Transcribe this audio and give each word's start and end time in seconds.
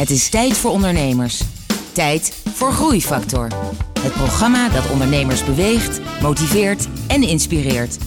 Het 0.00 0.10
is 0.10 0.28
tijd 0.28 0.56
voor 0.56 0.70
ondernemers. 0.70 1.42
Tijd 1.92 2.42
voor 2.54 2.72
Groeifactor. 2.72 3.48
Het 4.00 4.12
programma 4.12 4.68
dat 4.68 4.90
ondernemers 4.90 5.44
beweegt, 5.44 6.00
motiveert 6.22 6.88
en 7.06 7.22
inspireert. 7.22 7.98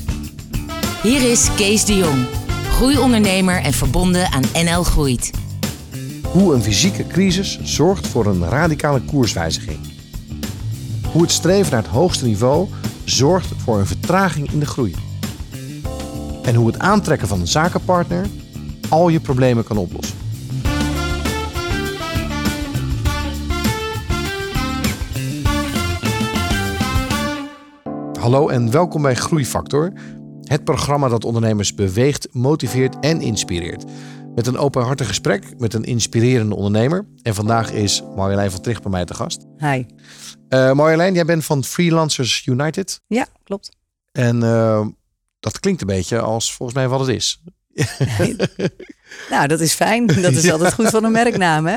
Hier 1.03 1.31
is 1.31 1.47
Kees 1.55 1.85
de 1.85 1.97
Jong, 1.97 2.25
groeiondernemer 2.69 3.61
en 3.61 3.73
verbonden 3.73 4.31
aan 4.31 4.43
NL 4.53 4.83
Groeit. 4.83 5.31
Hoe 6.31 6.53
een 6.53 6.63
fysieke 6.63 7.07
crisis 7.07 7.59
zorgt 7.63 8.07
voor 8.07 8.25
een 8.25 8.49
radicale 8.49 9.01
koerswijziging. 9.01 9.79
Hoe 11.11 11.21
het 11.21 11.31
streven 11.31 11.71
naar 11.71 11.83
het 11.83 11.91
hoogste 11.91 12.25
niveau 12.25 12.67
zorgt 13.03 13.47
voor 13.63 13.79
een 13.79 13.87
vertraging 13.87 14.51
in 14.51 14.59
de 14.59 14.65
groei. 14.65 14.95
En 16.41 16.55
hoe 16.55 16.67
het 16.67 16.79
aantrekken 16.79 17.27
van 17.27 17.39
een 17.39 17.47
zakenpartner 17.47 18.25
al 18.89 19.09
je 19.09 19.19
problemen 19.19 19.63
kan 19.63 19.77
oplossen. 19.77 20.22
Hallo 28.23 28.49
en 28.49 28.71
welkom 28.71 29.01
bij 29.01 29.15
Groeifactor, 29.15 29.93
het 30.43 30.63
programma 30.63 31.07
dat 31.07 31.25
ondernemers 31.25 31.75
beweegt, 31.75 32.27
motiveert 32.31 32.99
en 32.99 33.21
inspireert. 33.21 33.83
Met 34.35 34.47
een 34.47 34.57
openhartig 34.57 35.07
gesprek 35.07 35.59
met 35.59 35.73
een 35.73 35.83
inspirerende 35.83 36.55
ondernemer. 36.55 37.07
En 37.21 37.35
vandaag 37.35 37.71
is 37.71 38.03
Marjolein 38.15 38.51
van 38.51 38.61
Tricht 38.61 38.81
bij 38.81 38.91
mij 38.91 39.05
te 39.05 39.13
gast. 39.13 39.45
Hi. 39.57 39.85
Uh, 40.49 40.71
Marjolein, 40.73 41.13
jij 41.13 41.25
bent 41.25 41.45
van 41.45 41.63
Freelancers 41.63 42.45
United. 42.45 43.01
Ja, 43.07 43.27
klopt. 43.43 43.69
En 44.11 44.41
uh, 44.41 44.87
dat 45.39 45.59
klinkt 45.59 45.81
een 45.81 45.87
beetje 45.87 46.19
als 46.19 46.53
volgens 46.53 46.77
mij 46.77 46.87
wat 46.87 46.99
het 46.99 47.09
is. 47.09 47.41
nou, 49.29 49.47
dat 49.47 49.59
is 49.59 49.73
fijn. 49.73 50.07
Dat 50.07 50.31
is 50.31 50.51
altijd 50.51 50.73
goed 50.73 50.89
van 50.89 51.03
een 51.03 51.11
merknaam, 51.11 51.65
hè? 51.65 51.75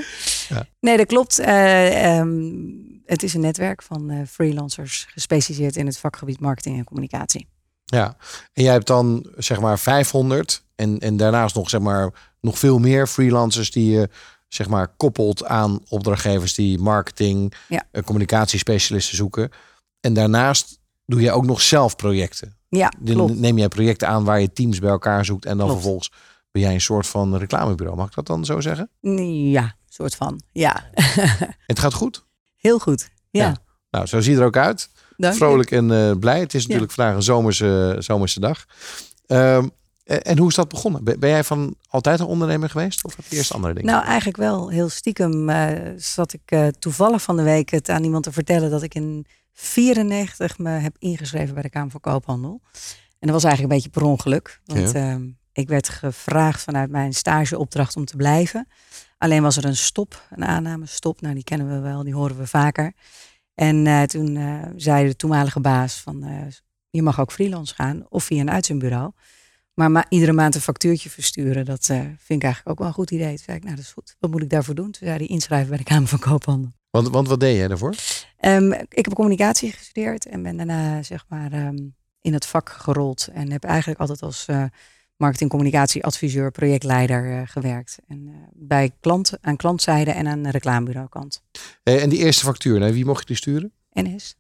Ja. 0.48 0.66
Nee, 0.80 0.96
dat 0.96 1.06
klopt. 1.06 1.40
Uh, 1.40 2.18
um, 2.18 2.85
het 3.06 3.22
is 3.22 3.34
een 3.34 3.40
netwerk 3.40 3.82
van 3.82 4.10
uh, 4.10 4.26
freelancers 4.26 5.06
gespecialiseerd 5.10 5.76
in 5.76 5.86
het 5.86 5.98
vakgebied 5.98 6.40
marketing 6.40 6.78
en 6.78 6.84
communicatie. 6.84 7.48
Ja, 7.84 8.16
en 8.52 8.62
jij 8.62 8.72
hebt 8.72 8.86
dan 8.86 9.26
zeg 9.36 9.60
maar 9.60 9.78
500 9.78 10.64
en, 10.74 10.98
en 10.98 11.16
daarnaast 11.16 11.54
nog 11.54 11.70
zeg 11.70 11.80
maar 11.80 12.34
nog 12.40 12.58
veel 12.58 12.78
meer 12.78 13.06
freelancers 13.06 13.70
die 13.70 13.90
je 13.90 14.08
zeg 14.48 14.68
maar 14.68 14.88
koppelt 14.88 15.44
aan 15.44 15.80
opdrachtgevers 15.88 16.54
die 16.54 16.78
marketing, 16.78 17.54
ja. 17.68 17.84
uh, 17.92 18.02
communicatiespecialisten 18.02 19.16
zoeken. 19.16 19.50
En 20.00 20.14
daarnaast 20.14 20.78
doe 21.06 21.20
je 21.20 21.32
ook 21.32 21.46
nog 21.46 21.60
zelf 21.60 21.96
projecten. 21.96 22.56
Ja, 22.68 22.92
klopt. 23.04 23.38
Neem 23.38 23.58
jij 23.58 23.68
projecten 23.68 24.08
aan 24.08 24.24
waar 24.24 24.40
je 24.40 24.52
teams 24.52 24.78
bij 24.78 24.90
elkaar 24.90 25.24
zoekt 25.24 25.44
en 25.44 25.58
dan 25.58 25.70
vervolgens 25.70 26.12
ben 26.50 26.62
jij 26.62 26.74
een 26.74 26.80
soort 26.80 27.06
van 27.06 27.36
reclamebureau. 27.36 27.96
Mag 27.98 28.06
ik 28.06 28.14
dat 28.14 28.26
dan 28.26 28.44
zo 28.44 28.60
zeggen? 28.60 28.90
Ja, 29.50 29.76
soort 29.88 30.14
van. 30.14 30.40
Ja. 30.52 30.84
het 31.66 31.78
gaat 31.78 31.94
goed? 31.94 32.25
Heel 32.66 32.78
goed. 32.78 33.10
Ja. 33.30 33.56
Nou, 33.90 34.06
zo 34.06 34.20
ziet 34.20 34.38
er 34.38 34.44
ook 34.44 34.56
uit. 34.56 34.88
Dank 35.16 35.34
Vrolijk 35.34 35.70
en 35.70 35.90
uh, 35.90 36.12
blij. 36.20 36.40
Het 36.40 36.54
is 36.54 36.66
natuurlijk 36.66 36.92
vandaag 36.92 37.14
een 37.14 37.22
zomerse, 37.22 37.96
zomerse 37.98 38.40
dag. 38.40 38.66
Um, 39.26 39.70
en 40.04 40.38
hoe 40.38 40.48
is 40.48 40.54
dat 40.54 40.68
begonnen? 40.68 41.04
Ben 41.04 41.28
jij 41.28 41.44
van 41.44 41.74
altijd 41.88 42.20
een 42.20 42.26
ondernemer 42.26 42.70
geweest? 42.70 43.04
Of 43.04 43.16
heb 43.16 43.24
je 43.28 43.36
eerst 43.36 43.52
andere 43.54 43.74
dingen? 43.74 43.90
Nou, 43.90 44.04
eigenlijk 44.04 44.36
wel. 44.36 44.68
Heel 44.68 44.88
stiekem 44.88 45.50
uh, 45.50 45.68
zat 45.96 46.32
ik 46.32 46.50
uh, 46.52 46.66
toevallig 46.66 47.22
van 47.22 47.36
de 47.36 47.42
week 47.42 47.70
het 47.70 47.88
aan 47.88 48.04
iemand 48.04 48.24
te 48.24 48.32
vertellen 48.32 48.70
dat 48.70 48.82
ik 48.82 48.94
in 48.94 49.26
94 49.52 50.58
me 50.58 50.70
heb 50.70 50.96
ingeschreven 50.98 51.54
bij 51.54 51.62
de 51.62 51.70
Kamer 51.70 51.90
van 51.90 52.00
Koophandel. 52.00 52.60
En 53.18 53.26
dat 53.28 53.30
was 53.30 53.44
eigenlijk 53.44 53.72
een 53.72 53.78
beetje 53.80 54.00
per 54.00 54.10
ongeluk. 54.10 54.60
Want 54.64 54.92
ja. 54.92 55.14
uh, 55.14 55.22
ik 55.56 55.68
werd 55.68 55.88
gevraagd 55.88 56.62
vanuit 56.62 56.90
mijn 56.90 57.14
stageopdracht 57.14 57.96
om 57.96 58.04
te 58.04 58.16
blijven. 58.16 58.68
Alleen 59.18 59.42
was 59.42 59.56
er 59.56 59.64
een 59.64 59.76
stop, 59.76 60.26
een 60.30 60.44
aanname 60.44 60.86
stop. 60.86 61.20
Nou, 61.20 61.34
die 61.34 61.44
kennen 61.44 61.68
we 61.68 61.78
wel, 61.78 62.02
die 62.02 62.14
horen 62.14 62.36
we 62.36 62.46
vaker. 62.46 62.92
En 63.54 63.86
uh, 63.86 64.02
toen 64.02 64.34
uh, 64.36 64.62
zei 64.76 65.06
de 65.06 65.16
toenmalige 65.16 65.60
baas 65.60 66.00
van, 66.00 66.24
uh, 66.24 66.40
je 66.90 67.02
mag 67.02 67.20
ook 67.20 67.32
freelance 67.32 67.74
gaan 67.74 68.06
of 68.08 68.24
via 68.24 68.40
een 68.40 68.50
uitzendbureau. 68.50 69.12
Maar 69.74 69.90
ma 69.90 70.04
iedere 70.08 70.32
maand 70.32 70.54
een 70.54 70.60
factuurtje 70.60 71.10
versturen, 71.10 71.64
dat 71.64 71.84
vind 71.86 72.18
ik 72.28 72.42
eigenlijk 72.42 72.68
ook 72.68 72.78
wel 72.78 72.86
een 72.86 72.92
goed 72.92 73.10
idee. 73.10 73.28
Toen 73.28 73.44
zei 73.44 73.56
ik, 73.56 73.62
nou 73.62 73.76
dat 73.76 73.84
is 73.84 73.92
goed. 73.92 74.16
Wat 74.18 74.30
moet 74.30 74.42
ik 74.42 74.50
daarvoor 74.50 74.74
doen? 74.74 74.90
Toen 74.90 75.08
zei 75.08 75.16
hij 75.16 75.26
inschrijven 75.26 75.68
bij 75.68 75.78
de 75.78 75.84
Kamer 75.84 76.08
van 76.08 76.18
Koophandel. 76.18 76.72
Want, 76.90 77.08
want 77.08 77.28
wat 77.28 77.40
deed 77.40 77.56
jij 77.56 77.68
daarvoor? 77.68 77.94
Um, 78.40 78.72
ik 78.72 79.04
heb 79.04 79.14
communicatie 79.14 79.72
gestudeerd 79.72 80.26
en 80.26 80.42
ben 80.42 80.56
daarna 80.56 81.02
zeg 81.02 81.24
maar 81.28 81.52
um, 81.52 81.94
in 82.20 82.32
het 82.32 82.46
vak 82.46 82.68
gerold. 82.70 83.28
En 83.32 83.50
heb 83.50 83.64
eigenlijk 83.64 84.00
altijd 84.00 84.22
als 84.22 84.46
marketing, 85.16 85.50
communicatie, 85.50 86.04
adviseur, 86.04 86.50
projectleider 86.50 87.26
uh, 87.26 87.42
gewerkt. 87.44 87.98
En 88.06 88.26
uh, 88.26 88.34
bij 88.52 88.90
klant, 89.00 89.32
aan 89.40 89.56
klantzijde 89.56 90.10
en 90.10 90.26
aan 90.26 90.48
reclamebureau 90.48 91.08
kant. 91.08 91.42
Hey, 91.82 92.00
en 92.00 92.08
die 92.08 92.18
eerste 92.18 92.44
factuur, 92.44 92.78
naar 92.78 92.92
wie 92.92 93.04
mocht 93.04 93.20
je 93.20 93.26
die 93.26 93.36
sturen? 93.36 93.72
NS. 93.92 94.36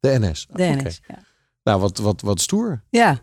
De 0.00 0.18
NS? 0.18 0.46
De 0.46 0.52
okay. 0.52 0.82
NS, 0.82 1.00
ja. 1.06 1.18
Nou, 1.62 1.80
wat, 1.80 1.98
wat, 1.98 2.20
wat 2.20 2.40
stoer. 2.40 2.82
Ja. 2.90 3.20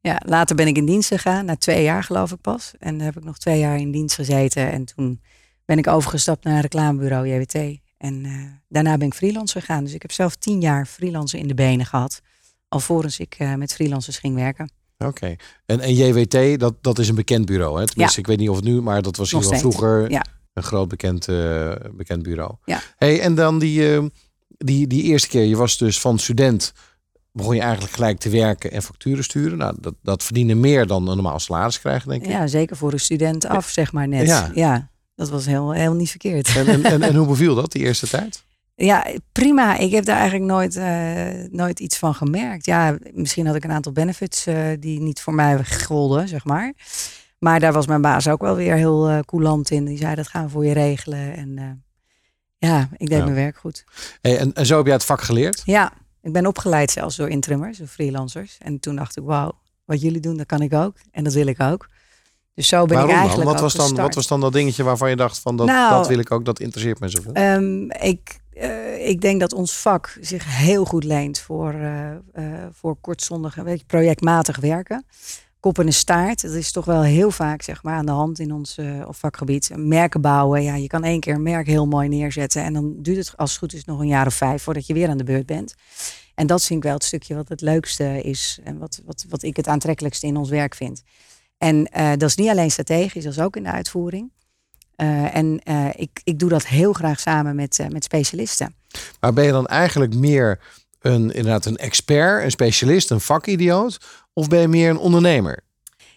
ja, 0.00 0.20
later 0.26 0.56
ben 0.56 0.66
ik 0.66 0.76
in 0.76 0.86
dienst 0.86 1.08
gegaan, 1.08 1.44
na 1.44 1.56
twee 1.56 1.82
jaar 1.82 2.04
geloof 2.04 2.32
ik 2.32 2.40
pas. 2.40 2.72
En 2.78 3.00
heb 3.00 3.16
ik 3.16 3.24
nog 3.24 3.38
twee 3.38 3.58
jaar 3.58 3.78
in 3.78 3.90
dienst 3.90 4.14
gezeten. 4.14 4.72
En 4.72 4.84
toen 4.84 5.20
ben 5.64 5.78
ik 5.78 5.86
overgestapt 5.86 6.44
naar 6.44 6.60
reclamebureau 6.60 7.28
JWT. 7.28 7.80
En 7.96 8.24
uh, 8.24 8.44
daarna 8.68 8.96
ben 8.96 9.06
ik 9.06 9.14
freelance 9.14 9.60
gegaan. 9.60 9.84
Dus 9.84 9.94
ik 9.94 10.02
heb 10.02 10.12
zelf 10.12 10.36
tien 10.36 10.60
jaar 10.60 10.86
freelance 10.86 11.38
in 11.38 11.48
de 11.48 11.54
benen 11.54 11.86
gehad. 11.86 12.20
Alvorens 12.68 13.18
ik 13.18 13.56
met 13.56 13.74
freelancers 13.74 14.18
ging 14.18 14.34
werken. 14.34 14.70
Oké. 15.06 15.24
Okay. 15.24 15.38
En, 15.66 15.80
en 15.80 15.94
JWT, 15.94 16.60
dat, 16.60 16.74
dat 16.80 16.98
is 16.98 17.08
een 17.08 17.14
bekend 17.14 17.46
bureau. 17.46 17.80
Hè? 17.80 17.86
Tenminste, 17.86 18.20
ja. 18.20 18.22
ik 18.22 18.26
weet 18.26 18.38
niet 18.38 18.48
of 18.48 18.56
het 18.56 18.64
nu, 18.64 18.80
maar 18.80 19.02
dat 19.02 19.16
was 19.16 19.30
hier 19.30 19.40
wel 19.40 19.58
vroeger 19.58 20.10
ja. 20.10 20.24
een 20.52 20.62
groot 20.62 20.88
bekend, 20.88 21.28
uh, 21.28 21.72
bekend 21.92 22.22
bureau. 22.22 22.54
Ja. 22.64 22.80
Hey, 22.96 23.20
en 23.20 23.34
dan 23.34 23.58
die, 23.58 23.90
uh, 23.90 24.04
die, 24.48 24.86
die 24.86 25.02
eerste 25.02 25.28
keer, 25.28 25.44
je 25.44 25.56
was 25.56 25.78
dus 25.78 26.00
van 26.00 26.18
student, 26.18 26.72
begon 27.32 27.54
je 27.54 27.60
eigenlijk 27.60 27.92
gelijk 27.92 28.18
te 28.18 28.28
werken 28.28 28.72
en 28.72 28.82
facturen 28.82 29.24
sturen. 29.24 29.58
Nou, 29.58 29.76
dat, 29.80 29.94
dat 30.02 30.22
verdiende 30.22 30.54
meer 30.54 30.86
dan 30.86 31.08
een 31.08 31.14
normaal 31.14 31.38
salaris 31.38 31.80
krijgen, 31.80 32.08
denk 32.08 32.22
ik. 32.22 32.30
Ja, 32.30 32.46
zeker 32.46 32.76
voor 32.76 32.92
een 32.92 33.00
student 33.00 33.46
af, 33.46 33.68
zeg 33.68 33.92
maar 33.92 34.08
net. 34.08 34.26
Ja, 34.26 34.50
ja 34.54 34.90
dat 35.14 35.30
was 35.30 35.46
heel, 35.46 35.72
heel 35.72 35.94
niet 35.94 36.10
verkeerd. 36.10 36.56
En, 36.56 36.66
en, 36.66 36.84
en, 36.84 37.02
en 37.02 37.14
hoe 37.20 37.26
beviel 37.26 37.54
dat, 37.54 37.72
die 37.72 37.82
eerste 37.82 38.08
tijd? 38.08 38.44
Ja, 38.84 39.06
prima. 39.32 39.76
Ik 39.76 39.90
heb 39.90 40.04
daar 40.04 40.16
eigenlijk 40.16 40.50
nooit, 40.50 40.76
uh, 40.76 41.50
nooit 41.50 41.80
iets 41.80 41.98
van 41.98 42.14
gemerkt. 42.14 42.64
Ja, 42.64 42.96
misschien 43.12 43.46
had 43.46 43.54
ik 43.54 43.64
een 43.64 43.72
aantal 43.72 43.92
benefits 43.92 44.46
uh, 44.46 44.56
die 44.78 45.00
niet 45.00 45.20
voor 45.20 45.34
mij 45.34 45.64
golden, 45.64 46.28
zeg 46.28 46.44
maar. 46.44 46.72
Maar 47.38 47.60
daar 47.60 47.72
was 47.72 47.86
mijn 47.86 48.00
baas 48.00 48.28
ook 48.28 48.40
wel 48.40 48.56
weer 48.56 48.74
heel 48.74 49.10
uh, 49.10 49.18
coulant 49.18 49.70
in. 49.70 49.84
Die 49.84 49.98
zei, 49.98 50.14
dat 50.14 50.28
gaan 50.28 50.44
we 50.44 50.50
voor 50.50 50.66
je 50.66 50.72
regelen. 50.72 51.36
En 51.36 51.84
ja, 52.58 52.88
ik 52.96 53.08
deed 53.08 53.18
ja. 53.18 53.24
mijn 53.24 53.36
werk 53.36 53.56
goed. 53.56 53.84
Hey, 54.20 54.38
en, 54.38 54.52
en 54.52 54.66
zo 54.66 54.76
heb 54.76 54.86
jij 54.86 54.94
het 54.94 55.04
vak 55.04 55.20
geleerd? 55.20 55.62
Ja, 55.64 55.92
ik 56.22 56.32
ben 56.32 56.46
opgeleid 56.46 56.90
zelfs 56.90 57.16
door 57.16 57.28
intrimmers, 57.28 57.78
door 57.78 57.86
freelancers. 57.86 58.58
En 58.60 58.80
toen 58.80 58.96
dacht 58.96 59.16
ik, 59.16 59.22
wauw, 59.24 59.52
wat 59.84 60.00
jullie 60.00 60.20
doen, 60.20 60.36
dat 60.36 60.46
kan 60.46 60.60
ik 60.60 60.74
ook. 60.74 60.96
En 61.10 61.24
dat 61.24 61.32
wil 61.32 61.46
ik 61.46 61.60
ook. 61.60 61.88
Dus 62.54 62.68
zo 62.68 62.84
ben 62.84 62.96
Waarom 62.96 63.10
ik 63.10 63.16
eigenlijk 63.16 63.48
dan? 63.48 63.60
Wat 63.60 63.74
was 63.74 63.86
dan, 63.86 64.02
wat 64.02 64.14
was 64.14 64.26
dan 64.26 64.40
dat 64.40 64.52
dingetje 64.52 64.82
waarvan 64.82 65.10
je 65.10 65.16
dacht 65.16 65.38
van 65.38 65.56
dat, 65.56 65.66
nou, 65.66 65.92
dat 65.94 66.08
wil 66.08 66.18
ik 66.18 66.30
ook, 66.30 66.44
dat 66.44 66.60
interesseert 66.60 67.00
me 67.00 67.08
zoveel? 67.08 67.36
Um, 67.36 67.90
ik 67.90 68.40
uh, 68.54 69.08
ik 69.08 69.20
denk 69.20 69.40
dat 69.40 69.52
ons 69.52 69.76
vak 69.76 70.18
zich 70.20 70.56
heel 70.58 70.84
goed 70.84 71.04
leent 71.04 71.38
voor, 71.38 71.74
uh, 71.74 72.10
uh, 72.34 72.66
voor 72.72 72.96
kortzondig, 73.00 73.54
je, 73.54 73.80
projectmatig 73.86 74.60
werken. 74.60 75.04
Kop 75.60 75.78
en 75.78 75.86
een 75.86 75.92
staart, 75.92 76.42
dat 76.42 76.52
is 76.52 76.72
toch 76.72 76.84
wel 76.84 77.02
heel 77.02 77.30
vaak 77.30 77.62
zeg 77.62 77.82
maar, 77.82 77.94
aan 77.94 78.06
de 78.06 78.12
hand 78.12 78.38
in 78.38 78.52
ons 78.52 78.78
vakgebied. 79.08 79.70
Merken 79.76 80.20
bouwen, 80.20 80.62
ja, 80.62 80.74
je 80.74 80.86
kan 80.86 81.04
één 81.04 81.20
keer 81.20 81.34
een 81.34 81.42
merk 81.42 81.66
heel 81.66 81.86
mooi 81.86 82.08
neerzetten. 82.08 82.62
En 82.62 82.72
dan 82.72 82.94
duurt 83.02 83.16
het 83.16 83.36
als 83.36 83.50
het 83.50 83.58
goed 83.58 83.72
is 83.72 83.84
nog 83.84 84.00
een 84.00 84.06
jaar 84.06 84.26
of 84.26 84.34
vijf 84.34 84.62
voordat 84.62 84.86
je 84.86 84.94
weer 84.94 85.08
aan 85.08 85.18
de 85.18 85.24
beurt 85.24 85.46
bent. 85.46 85.74
En 86.34 86.46
dat 86.46 86.64
vind 86.64 86.78
ik 86.78 86.84
wel 86.84 86.94
het 86.94 87.04
stukje 87.04 87.34
wat 87.34 87.48
het 87.48 87.60
leukste 87.60 88.22
is 88.22 88.58
en 88.64 88.78
wat, 88.78 89.00
wat, 89.04 89.24
wat 89.28 89.42
ik 89.42 89.56
het 89.56 89.68
aantrekkelijkste 89.68 90.26
in 90.26 90.36
ons 90.36 90.50
werk 90.50 90.74
vind. 90.74 91.02
En 91.58 91.84
dat 92.18 92.28
is 92.28 92.36
niet 92.36 92.48
alleen 92.48 92.70
strategisch, 92.70 93.24
dat 93.24 93.32
is 93.32 93.40
ook 93.40 93.56
in 93.56 93.62
de 93.62 93.70
uitvoering. 93.70 94.30
Uh, 95.02 95.36
en 95.36 95.60
uh, 95.64 95.88
ik, 95.94 96.20
ik 96.24 96.38
doe 96.38 96.48
dat 96.48 96.66
heel 96.66 96.92
graag 96.92 97.20
samen 97.20 97.56
met, 97.56 97.78
uh, 97.78 97.86
met 97.86 98.04
specialisten. 98.04 98.74
Maar 99.20 99.32
ben 99.32 99.44
je 99.44 99.52
dan 99.52 99.66
eigenlijk 99.66 100.14
meer 100.14 100.60
een, 101.00 101.30
inderdaad 101.30 101.64
een 101.64 101.76
expert, 101.76 102.44
een 102.44 102.50
specialist, 102.50 103.10
een 103.10 103.20
vakidioot? 103.20 103.98
Of 104.32 104.48
ben 104.48 104.60
je 104.60 104.68
meer 104.68 104.90
een 104.90 104.98
ondernemer? 104.98 105.60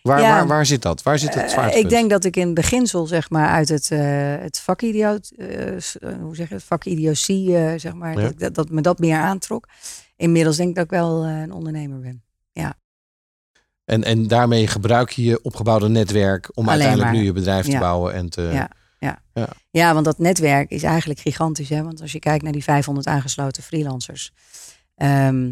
Waar, 0.02 0.22
ja, 0.22 0.30
waar, 0.30 0.48
waar 0.48 0.66
zit 0.66 0.82
dat? 0.82 1.04
Waar 1.04 1.20
zit 1.20 1.34
het 1.34 1.52
zwaartepunt? 1.52 1.84
ik 1.84 1.90
denk 1.90 2.10
dat 2.10 2.24
ik 2.24 2.36
in 2.36 2.54
beginsel 2.54 3.06
zeg 3.06 3.30
maar 3.30 3.48
uit 3.48 3.70
het, 3.70 3.90
het 4.42 4.60
vakidioot, 4.60 5.32
hoe 6.22 6.36
zeg 6.36 6.50
je 6.50 6.54
het, 6.54 6.64
vakidiotie, 6.64 7.50
zeg 7.80 7.94
maar, 7.94 8.20
ja. 8.20 8.32
dat, 8.38 8.56
dat 8.56 8.70
me 8.70 8.82
dat 8.82 9.00
meer 9.00 9.18
aantrok. 9.18 9.68
Inmiddels 10.16 10.58
denk 10.58 10.70
ik 10.70 10.76
dat 10.76 10.84
ik 10.84 10.90
wel 10.90 11.26
een 11.26 11.52
ondernemer 11.52 12.00
ben. 12.00 12.24
Ja. 12.52 12.76
En, 13.86 14.04
en 14.04 14.28
daarmee 14.28 14.68
gebruik 14.68 15.10
je 15.10 15.24
je 15.24 15.42
opgebouwde 15.42 15.88
netwerk 15.90 16.50
om 16.54 16.64
Alleen 16.64 16.70
uiteindelijk 16.70 17.10
maar. 17.12 17.20
nu 17.20 17.26
je 17.26 17.34
bedrijf 17.34 17.66
te 17.66 17.72
Ja. 17.72 17.80
bouwen 17.80 18.14
en 18.14 18.30
te. 18.30 18.42
Ja, 18.42 18.70
ja. 19.00 19.20
Ja. 19.34 19.48
ja, 19.72 19.94
want 19.94 20.06
dat 20.06 20.20
netwerk 20.20 20.70
is 20.70 20.84
eigenlijk 20.84 21.20
gigantisch. 21.20 21.70
Hè? 21.70 21.84
Want 21.84 22.02
als 22.02 22.12
je 22.12 22.20
kijkt 22.20 22.44
naar 22.44 22.52
die 22.52 22.64
500 22.64 23.08
aangesloten 23.08 23.64
freelancers. 23.64 24.32
ehm, 24.96 25.52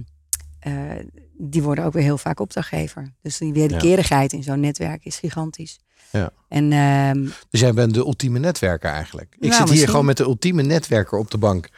die 1.37 1.63
worden 1.63 1.85
ook 1.85 1.93
weer 1.93 2.03
heel 2.03 2.17
vaak 2.17 2.39
opdrachtgever. 2.39 3.13
Dus 3.21 3.37
die 3.37 3.53
wederkerigheid 3.53 4.33
in 4.33 4.43
zo'n 4.43 4.59
netwerk 4.59 5.05
is 5.05 5.17
gigantisch. 5.17 5.79
Ja. 6.09 6.29
En, 6.47 6.71
ehm, 6.71 7.27
dus 7.49 7.59
jij 7.59 7.73
bent 7.73 7.93
de 7.93 7.99
ultieme 7.99 8.39
netwerker 8.39 8.91
eigenlijk. 8.91 9.35
Ik 9.39 9.53
zit 9.53 9.69
hier 9.69 9.87
gewoon 9.89 10.05
met 10.05 10.17
de 10.17 10.23
ultieme 10.23 10.61
netwerker 10.61 11.17
op 11.17 11.31
de 11.31 11.37
bank. 11.37 11.69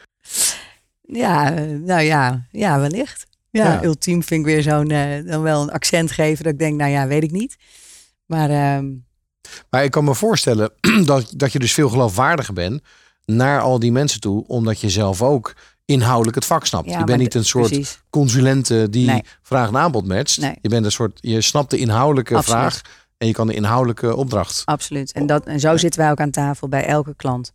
Ja, 1.02 1.48
nou 1.84 2.00
ja, 2.00 2.46
ja 2.50 2.80
wellicht. 2.80 3.26
Ja, 3.56 3.84
ultiem 3.84 4.22
vind 4.22 4.40
ik 4.40 4.46
weer 4.46 4.62
zo'n 4.62 4.90
uh, 4.90 5.30
dan 5.30 5.42
wel 5.42 5.62
een 5.62 5.70
accent 5.70 6.10
geven 6.10 6.44
dat 6.44 6.52
ik 6.52 6.58
denk, 6.58 6.78
nou 6.78 6.90
ja, 6.90 7.06
weet 7.06 7.22
ik 7.22 7.30
niet. 7.30 7.56
Maar, 8.26 8.50
uh... 8.50 8.90
maar 9.70 9.84
ik 9.84 9.90
kan 9.90 10.04
me 10.04 10.14
voorstellen 10.14 10.72
dat, 11.04 11.32
dat 11.36 11.52
je 11.52 11.58
dus 11.58 11.72
veel 11.72 11.88
geloofwaardiger 11.88 12.54
bent 12.54 12.82
naar 13.24 13.60
al 13.60 13.78
die 13.78 13.92
mensen 13.92 14.20
toe, 14.20 14.44
omdat 14.46 14.80
je 14.80 14.90
zelf 14.90 15.22
ook 15.22 15.54
inhoudelijk 15.84 16.34
het 16.34 16.44
vak 16.44 16.66
snapt. 16.66 16.90
je 16.90 17.04
bent 17.04 17.18
niet 17.18 17.34
een 17.34 17.44
soort 17.44 17.68
precies. 17.68 18.02
consulente 18.10 18.90
die 18.90 19.22
vraag 19.42 19.68
en 19.68 19.76
aanbod 19.76 20.06
matcht. 20.06 20.40
Nee. 20.40 20.58
Je 20.60 20.68
bent 20.68 20.84
een 20.84 20.92
soort, 20.92 21.18
je 21.20 21.40
snapt 21.40 21.70
de 21.70 21.78
inhoudelijke 21.78 22.42
vraag 22.42 22.80
en 23.18 23.26
je 23.26 23.32
kan 23.32 23.46
de 23.46 23.54
inhoudelijke 23.54 24.16
opdracht. 24.16 24.62
Absoluut. 24.64 25.12
En, 25.12 25.26
dat, 25.26 25.46
en 25.46 25.60
zo 25.60 25.76
zitten 25.76 26.00
wij 26.00 26.10
ook 26.10 26.20
aan 26.20 26.30
tafel 26.30 26.68
bij 26.68 26.86
elke 26.86 27.14
klant. 27.16 27.52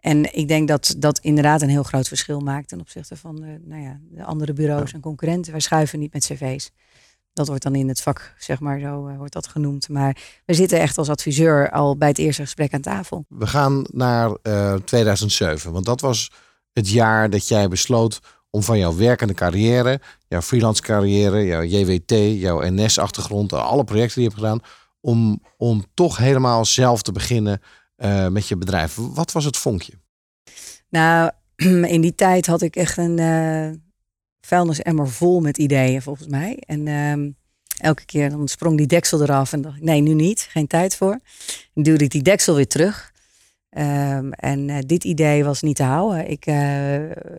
En 0.00 0.34
ik 0.34 0.48
denk 0.48 0.68
dat 0.68 0.94
dat 0.98 1.18
inderdaad 1.18 1.62
een 1.62 1.68
heel 1.68 1.82
groot 1.82 2.08
verschil 2.08 2.40
maakt 2.40 2.68
ten 2.68 2.80
opzichte 2.80 3.16
van 3.16 3.36
de, 3.36 3.60
nou 3.64 3.82
ja, 3.82 4.00
de 4.10 4.24
andere 4.24 4.52
bureaus 4.52 4.92
en 4.92 5.00
concurrenten. 5.00 5.52
Wij 5.52 5.60
schuiven 5.60 5.98
niet 5.98 6.12
met 6.12 6.24
cv's. 6.24 6.70
Dat 7.32 7.48
wordt 7.48 7.62
dan 7.62 7.74
in 7.74 7.88
het 7.88 8.00
vak, 8.00 8.34
zeg 8.38 8.60
maar, 8.60 8.80
zo 8.80 9.08
uh, 9.08 9.16
wordt 9.16 9.32
dat 9.32 9.46
genoemd. 9.46 9.88
Maar 9.88 10.16
we 10.44 10.54
zitten 10.54 10.80
echt 10.80 10.98
als 10.98 11.08
adviseur 11.08 11.70
al 11.70 11.96
bij 11.96 12.08
het 12.08 12.18
eerste 12.18 12.42
gesprek 12.42 12.74
aan 12.74 12.80
tafel. 12.80 13.24
We 13.28 13.46
gaan 13.46 13.84
naar 13.92 14.36
2007, 14.84 15.66
eh, 15.66 15.72
want 15.72 15.84
dat 15.84 16.00
was 16.00 16.30
het 16.72 16.90
jaar 16.90 17.30
dat 17.30 17.48
jij 17.48 17.68
besloot 17.68 18.20
om 18.50 18.62
van 18.62 18.78
jouw 18.78 18.96
werkende 18.96 19.34
carrière, 19.34 20.00
jouw 20.28 20.40
freelance 20.40 20.82
carrière, 20.82 21.44
jouw 21.44 21.62
JWT, 21.62 22.40
jouw 22.40 22.60
NS-achtergrond, 22.60 23.52
alle 23.52 23.84
projecten 23.84 24.20
die 24.20 24.24
je 24.24 24.28
hebt 24.28 24.42
gedaan, 24.42 24.60
om, 25.00 25.42
om 25.56 25.84
toch 25.94 26.16
helemaal 26.16 26.64
zelf 26.64 27.02
te 27.02 27.12
beginnen 27.12 27.60
uh, 28.00 28.28
met 28.28 28.48
je 28.48 28.56
bedrijf. 28.56 28.94
Wat 28.94 29.32
was 29.32 29.44
het 29.44 29.56
vonkje? 29.56 29.92
Nou, 30.88 31.30
in 31.94 32.00
die 32.00 32.14
tijd 32.14 32.46
had 32.46 32.62
ik 32.62 32.76
echt 32.76 32.96
een 32.96 33.18
uh, 33.18 33.70
vuilnisemmer 34.40 35.08
vol 35.08 35.40
met 35.40 35.58
ideeën, 35.58 36.02
volgens 36.02 36.28
mij. 36.28 36.62
En 36.66 36.86
uh, 36.86 37.32
elke 37.78 38.04
keer 38.04 38.30
dan 38.30 38.48
sprong 38.48 38.76
die 38.76 38.86
deksel 38.86 39.22
eraf 39.22 39.52
en 39.52 39.62
dacht 39.62 39.76
ik, 39.76 39.82
nee, 39.82 40.00
nu 40.00 40.14
niet, 40.14 40.46
geen 40.50 40.66
tijd 40.66 40.96
voor. 40.96 41.18
Dan 41.74 41.82
duwde 41.82 42.04
ik 42.04 42.10
die 42.10 42.22
deksel 42.22 42.54
weer 42.54 42.68
terug. 42.68 43.12
Um, 43.78 44.32
en 44.32 44.68
uh, 44.68 44.78
dit 44.86 45.04
idee 45.04 45.44
was 45.44 45.62
niet 45.62 45.76
te 45.76 45.82
houden. 45.82 46.30
Ik, 46.30 46.46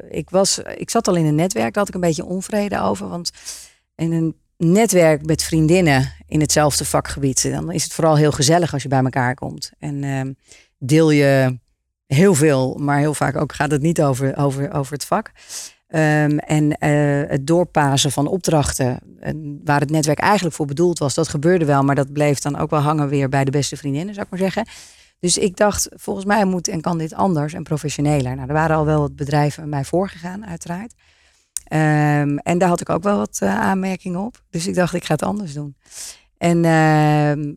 ik, 0.10 0.30
was, 0.30 0.60
ik 0.60 0.90
zat 0.90 1.08
al 1.08 1.16
in 1.16 1.26
een 1.26 1.36
netwerk, 1.36 1.74
daar 1.74 1.84
had 1.84 1.88
ik 1.88 1.94
een 1.94 2.08
beetje 2.08 2.26
onvrede 2.26 2.80
over. 2.80 3.08
Want 3.08 3.32
in 3.96 4.12
een 4.12 4.36
netwerk 4.62 5.26
met 5.26 5.44
vriendinnen 5.44 6.14
in 6.28 6.42
hetzelfde 6.42 6.86
vakgebied, 6.86 7.52
dan 7.52 7.72
is 7.72 7.84
het 7.84 7.94
vooral 7.94 8.16
heel 8.16 8.32
gezellig 8.32 8.74
als 8.74 8.84
je 8.84 8.90
bij 8.90 9.04
elkaar 9.04 9.36
komt. 9.36 9.72
En 9.80 10.04
uh, 10.04 10.22
deel 10.78 11.12
je 11.12 11.60
heel 12.08 12.36
veel, 12.36 12.78
maar 12.80 12.98
heel 12.98 13.14
vaak 13.14 13.36
ook 13.36 13.54
gaat 13.54 13.72
het 13.72 13.82
niet 13.82 14.02
over, 14.02 14.38
over, 14.38 14.74
over 14.74 14.94
het 14.94 15.06
vak. 15.06 15.32
Um, 15.88 16.40
en 16.40 16.64
uh, 16.64 17.30
het 17.30 17.48
doorpasen 17.48 18.12
van 18.12 18.28
opdrachten, 18.28 19.00
waar 19.64 19.80
het 19.80 19.90
netwerk 19.90 20.20
eigenlijk 20.20 20.56
voor 20.56 20.66
bedoeld 20.66 21.00
was, 21.00 21.14
dat 21.14 21.28
gebeurde 21.28 21.66
wel, 21.66 21.84
maar 21.84 21.96
dat 21.96 22.14
bleef 22.14 22.40
dan 22.40 22.58
ook 22.58 22.70
wel 22.70 22.80
hangen 22.80 23.10
weer 23.10 23.30
bij 23.30 23.44
de 23.44 23.52
beste 23.52 23.78
vriendinnen, 23.78 24.14
zou 24.14 24.26
ik 24.26 24.32
maar 24.32 24.52
zeggen. 24.52 24.66
Dus 25.20 25.38
ik 25.38 25.58
dacht, 25.58 25.90
volgens 25.94 26.26
mij 26.26 26.46
moet 26.46 26.68
en 26.68 26.82
kan 26.82 26.98
dit 26.98 27.14
anders 27.14 27.54
en 27.54 27.64
professioneler. 27.64 28.36
Nou, 28.36 28.48
er 28.48 28.54
waren 28.54 28.76
al 28.76 28.86
wel 28.86 29.00
wat 29.00 29.16
bedrijven 29.16 29.70
mij 29.70 29.84
voorgegaan, 29.84 30.46
uiteraard. 30.46 30.94
Um, 31.74 32.38
en 32.38 32.58
daar 32.58 32.70
had 32.70 32.82
ik 32.82 32.90
ook 32.90 33.04
wel 33.04 33.18
wat 33.18 33.40
uh, 33.44 33.60
aanmerkingen 33.60 34.20
op. 34.20 34.42
Dus 34.50 34.68
ik 34.68 34.76
dacht, 34.76 34.94
ik 34.94 35.04
ga 35.04 35.14
het 35.14 35.24
anders 35.24 35.54
doen. 35.54 35.76
En 36.38 36.64
uh, 36.64 37.54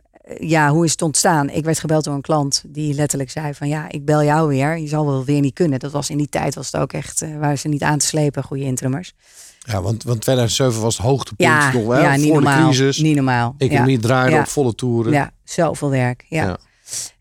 ja, 0.49 0.71
hoe 0.71 0.85
is 0.85 0.91
het 0.91 1.03
ontstaan? 1.03 1.51
Ik 1.51 1.65
werd 1.65 1.79
gebeld 1.79 2.05
door 2.05 2.15
een 2.15 2.21
klant 2.21 2.65
die 2.67 2.95
letterlijk 2.95 3.31
zei 3.31 3.55
van 3.55 3.69
ja, 3.69 3.91
ik 3.91 4.05
bel 4.05 4.25
jou 4.25 4.49
weer. 4.49 4.79
Je 4.79 4.89
zal 4.89 5.07
wel 5.07 5.25
weer 5.25 5.41
niet 5.41 5.55
kunnen. 5.55 5.79
Dat 5.79 5.93
was 5.93 6.11
in 6.11 6.17
die 6.17 6.29
tijd 6.29 6.55
was 6.55 6.73
het 6.73 6.81
ook 6.81 6.93
echt, 6.93 7.23
uh, 7.23 7.39
waren 7.39 7.59
ze 7.59 7.69
niet 7.69 7.83
aan 7.83 7.99
te 7.99 8.07
slepen, 8.07 8.43
goede 8.43 8.65
intrimmers. 8.65 9.13
Ja, 9.59 9.83
want, 9.83 10.03
want 10.03 10.21
2007 10.21 10.81
was 10.81 10.97
het 10.97 11.07
hoogtepunt 11.07 11.49
ja, 11.49 11.73
nog 11.73 11.87
wel. 11.87 12.01
Ja, 12.01 12.17
niet 12.17 12.25
voor 12.25 12.35
normaal, 12.35 12.71
de 12.71 12.77
crisis. 12.77 12.99
Niet 12.99 13.15
normaal. 13.15 13.55
Economie 13.59 13.97
ja. 13.97 14.03
draaide 14.03 14.39
op 14.39 14.47
volle 14.47 14.75
toeren. 14.75 15.13
Ja, 15.13 15.31
zoveel 15.45 15.91
werk. 15.91 16.25
ja. 16.29 16.59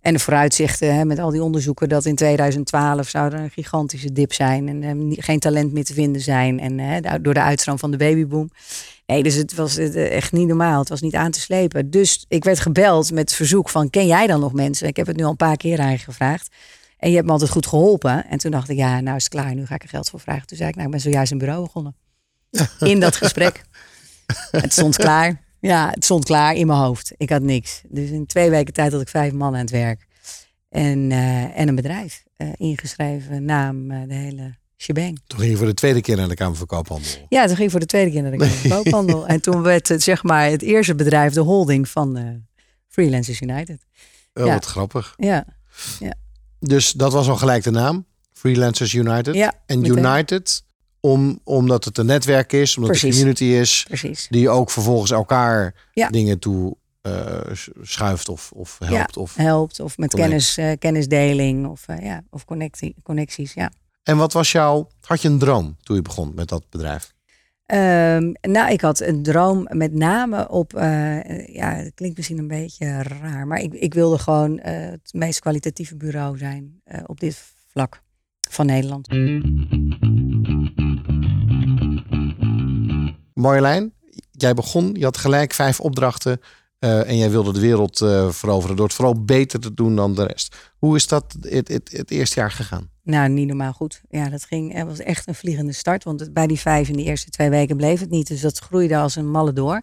En 0.01 0.13
de 0.13 0.19
vooruitzichten 0.19 0.95
hè, 0.95 1.05
met 1.05 1.19
al 1.19 1.29
die 1.29 1.43
onderzoeken 1.43 1.89
dat 1.89 2.05
in 2.05 2.15
2012 2.15 3.09
zou 3.09 3.33
er 3.33 3.39
een 3.39 3.49
gigantische 3.49 4.11
dip 4.11 4.33
zijn 4.33 4.67
en 4.67 4.83
eh, 4.83 5.23
geen 5.23 5.39
talent 5.39 5.73
meer 5.73 5.83
te 5.83 5.93
vinden 5.93 6.21
zijn. 6.21 6.59
En 6.59 7.01
door 7.21 7.33
de 7.33 7.41
uitstroom 7.41 7.79
van 7.79 7.91
de 7.91 7.97
babyboom. 7.97 8.49
Nee, 9.05 9.23
dus 9.23 9.35
het 9.35 9.55
was 9.55 9.77
eh, 9.77 10.15
echt 10.15 10.31
niet 10.31 10.47
normaal. 10.47 10.79
Het 10.79 10.89
was 10.89 11.01
niet 11.01 11.15
aan 11.15 11.31
te 11.31 11.39
slepen. 11.39 11.89
Dus 11.89 12.25
ik 12.27 12.43
werd 12.43 12.59
gebeld 12.59 13.11
met 13.11 13.19
het 13.19 13.33
verzoek 13.33 13.69
van 13.69 13.89
ken 13.89 14.07
jij 14.07 14.27
dan 14.27 14.39
nog 14.39 14.53
mensen? 14.53 14.87
Ik 14.87 14.95
heb 14.95 15.07
het 15.07 15.17
nu 15.17 15.23
al 15.23 15.29
een 15.29 15.35
paar 15.35 15.57
keer 15.57 15.79
aan 15.79 15.91
je 15.91 15.97
gevraagd. 15.97 16.55
En 16.97 17.09
je 17.09 17.15
hebt 17.15 17.25
me 17.25 17.31
altijd 17.31 17.51
goed 17.51 17.67
geholpen. 17.67 18.25
En 18.25 18.37
toen 18.37 18.51
dacht 18.51 18.69
ik, 18.69 18.77
ja, 18.77 18.99
nou 18.99 19.15
is 19.15 19.23
het 19.23 19.33
klaar. 19.33 19.55
Nu 19.55 19.65
ga 19.65 19.75
ik 19.75 19.83
er 19.83 19.89
geld 19.89 20.09
voor 20.09 20.19
vragen. 20.19 20.47
Toen 20.47 20.57
zei 20.57 20.69
ik, 20.69 20.75
nou, 20.75 20.87
ik 20.87 20.93
ben 20.93 21.01
zojuist 21.01 21.31
een 21.31 21.37
bureau 21.37 21.63
begonnen. 21.63 21.95
In 22.79 22.99
dat 22.99 23.15
gesprek. 23.15 23.63
het 24.51 24.71
stond 24.71 24.95
klaar. 24.95 25.42
Ja, 25.67 25.89
het 25.89 26.03
stond 26.03 26.25
klaar 26.25 26.55
in 26.55 26.67
mijn 26.67 26.79
hoofd. 26.79 27.13
Ik 27.17 27.29
had 27.29 27.41
niks. 27.41 27.81
Dus 27.87 28.09
in 28.09 28.25
twee 28.25 28.49
weken 28.49 28.73
tijd 28.73 28.91
had 28.91 29.01
ik 29.01 29.07
vijf 29.07 29.33
man 29.33 29.53
aan 29.53 29.59
het 29.59 29.69
werk. 29.69 30.07
En, 30.69 31.11
uh, 31.11 31.59
en 31.59 31.67
een 31.67 31.75
bedrijf. 31.75 32.23
Uh, 32.37 32.47
ingeschreven, 32.57 33.45
naam, 33.45 33.91
uh, 33.91 34.07
de 34.07 34.13
hele 34.13 34.55
shebang. 34.77 35.19
Toen 35.27 35.39
ging 35.39 35.51
je 35.51 35.57
voor 35.57 35.65
de 35.65 35.73
tweede 35.73 36.01
keer 36.01 36.15
naar 36.15 36.27
de 36.27 36.35
Kamer 36.35 36.57
van 36.57 36.67
Koophandel. 36.67 37.11
Ja, 37.29 37.45
toen 37.45 37.55
ging 37.55 37.65
ik 37.65 37.71
voor 37.71 37.79
de 37.79 37.85
tweede 37.85 38.11
keer 38.11 38.21
naar 38.21 38.31
de 38.31 38.37
Kamer 38.37 38.53
van 38.53 38.69
Koophandel. 38.83 39.27
en 39.27 39.41
toen 39.41 39.61
werd 39.61 39.87
het 39.87 40.03
zeg 40.03 40.23
maar 40.23 40.49
het 40.49 40.61
eerste 40.61 40.95
bedrijf 40.95 41.33
de 41.33 41.41
holding 41.41 41.89
van 41.89 42.43
Freelancers 42.87 43.41
United. 43.41 43.85
Oh, 44.33 44.45
ja. 44.45 44.53
wat 44.53 44.65
grappig. 44.65 45.13
Ja. 45.17 45.45
ja. 45.99 46.13
Dus 46.59 46.91
dat 46.91 47.13
was 47.13 47.29
al 47.29 47.35
gelijk 47.35 47.63
de 47.63 47.71
naam. 47.71 48.05
Freelancers 48.33 48.93
United. 48.93 49.35
Ja, 49.35 49.53
en 49.65 49.85
United 49.85 50.63
om, 51.05 51.39
omdat 51.43 51.85
het 51.85 51.97
een 51.97 52.05
netwerk 52.05 52.53
is, 52.53 52.77
omdat 52.77 52.95
het 52.95 53.03
een 53.03 53.09
community 53.09 53.43
is. 53.43 53.85
Precies. 53.87 54.27
Die 54.29 54.49
ook 54.49 54.71
vervolgens 54.71 55.11
elkaar 55.11 55.73
dingen 56.09 56.39
toe 56.39 56.75
uh, 57.01 57.39
schuift 57.81 58.29
of, 58.29 58.51
of 58.51 58.77
helpt. 58.79 59.15
Ja, 59.15 59.21
of 59.21 59.35
helpt 59.35 59.79
of 59.79 59.97
met 59.97 60.13
kennis, 60.13 60.57
uh, 60.57 60.71
kennisdeling 60.79 61.67
of, 61.67 61.87
uh, 61.89 62.03
ja, 62.03 62.23
of 62.29 62.45
connectie, 62.45 62.95
connecties. 63.03 63.53
Ja. 63.53 63.71
En 64.03 64.17
wat 64.17 64.33
was 64.33 64.51
jouw, 64.51 64.87
had 65.01 65.21
je 65.21 65.27
een 65.27 65.39
droom 65.39 65.77
toen 65.81 65.95
je 65.95 66.01
begon 66.01 66.31
met 66.35 66.47
dat 66.47 66.63
bedrijf? 66.69 67.13
Um, 67.65 68.35
nou, 68.41 68.71
ik 68.71 68.81
had 68.81 68.99
een 68.99 69.23
droom 69.23 69.67
met 69.71 69.93
name 69.93 70.49
op, 70.49 70.71
ja, 70.71 71.73
het 71.73 71.91
klinkt 71.95 72.17
misschien 72.17 72.37
een 72.37 72.47
beetje 72.47 73.03
raar, 73.03 73.47
maar 73.47 73.59
ik, 73.59 73.73
ik 73.73 73.93
wilde 73.93 74.17
gewoon 74.17 74.59
het 74.59 75.09
meest 75.11 75.39
kwalitatieve 75.39 75.95
bureau 75.95 76.37
zijn 76.37 76.81
op 77.05 77.19
dit 77.19 77.43
vlak 77.71 78.01
van 78.49 78.65
Nederland. 78.65 79.07
Marjolein, 83.43 83.93
jij 84.31 84.53
begon, 84.53 84.93
je 84.93 85.03
had 85.03 85.17
gelijk 85.17 85.53
vijf 85.53 85.79
opdrachten 85.79 86.41
uh, 86.79 87.09
en 87.09 87.17
jij 87.17 87.29
wilde 87.29 87.53
de 87.53 87.59
wereld 87.59 88.01
uh, 88.01 88.29
veroveren 88.29 88.75
door 88.75 88.85
het 88.85 88.95
vooral 88.95 89.23
beter 89.23 89.59
te 89.59 89.73
doen 89.73 89.95
dan 89.95 90.15
de 90.15 90.25
rest. 90.25 90.55
Hoe 90.77 90.95
is 90.95 91.07
dat 91.07 91.35
het, 91.41 91.67
het, 91.67 92.11
eerste 92.11 92.39
jaar 92.39 92.51
gegaan? 92.51 92.89
Nou, 93.03 93.29
niet 93.29 93.47
normaal 93.47 93.73
goed. 93.73 94.01
Ja, 94.09 94.29
dat 94.29 94.43
ging, 94.43 94.73
het 94.73 94.87
was 94.87 94.99
echt 94.99 95.27
een 95.27 95.35
vliegende 95.35 95.71
start. 95.71 96.03
Want 96.03 96.33
bij 96.33 96.47
die 96.47 96.59
vijf 96.59 96.89
in 96.89 96.95
de 96.95 97.03
eerste 97.03 97.29
twee 97.29 97.49
weken 97.49 97.77
bleef 97.77 97.99
het 97.99 98.09
niet. 98.09 98.27
Dus 98.27 98.41
dat 98.41 98.59
groeide 98.59 98.97
als 98.97 99.15
een 99.15 99.29
malle 99.29 99.53
door. 99.53 99.81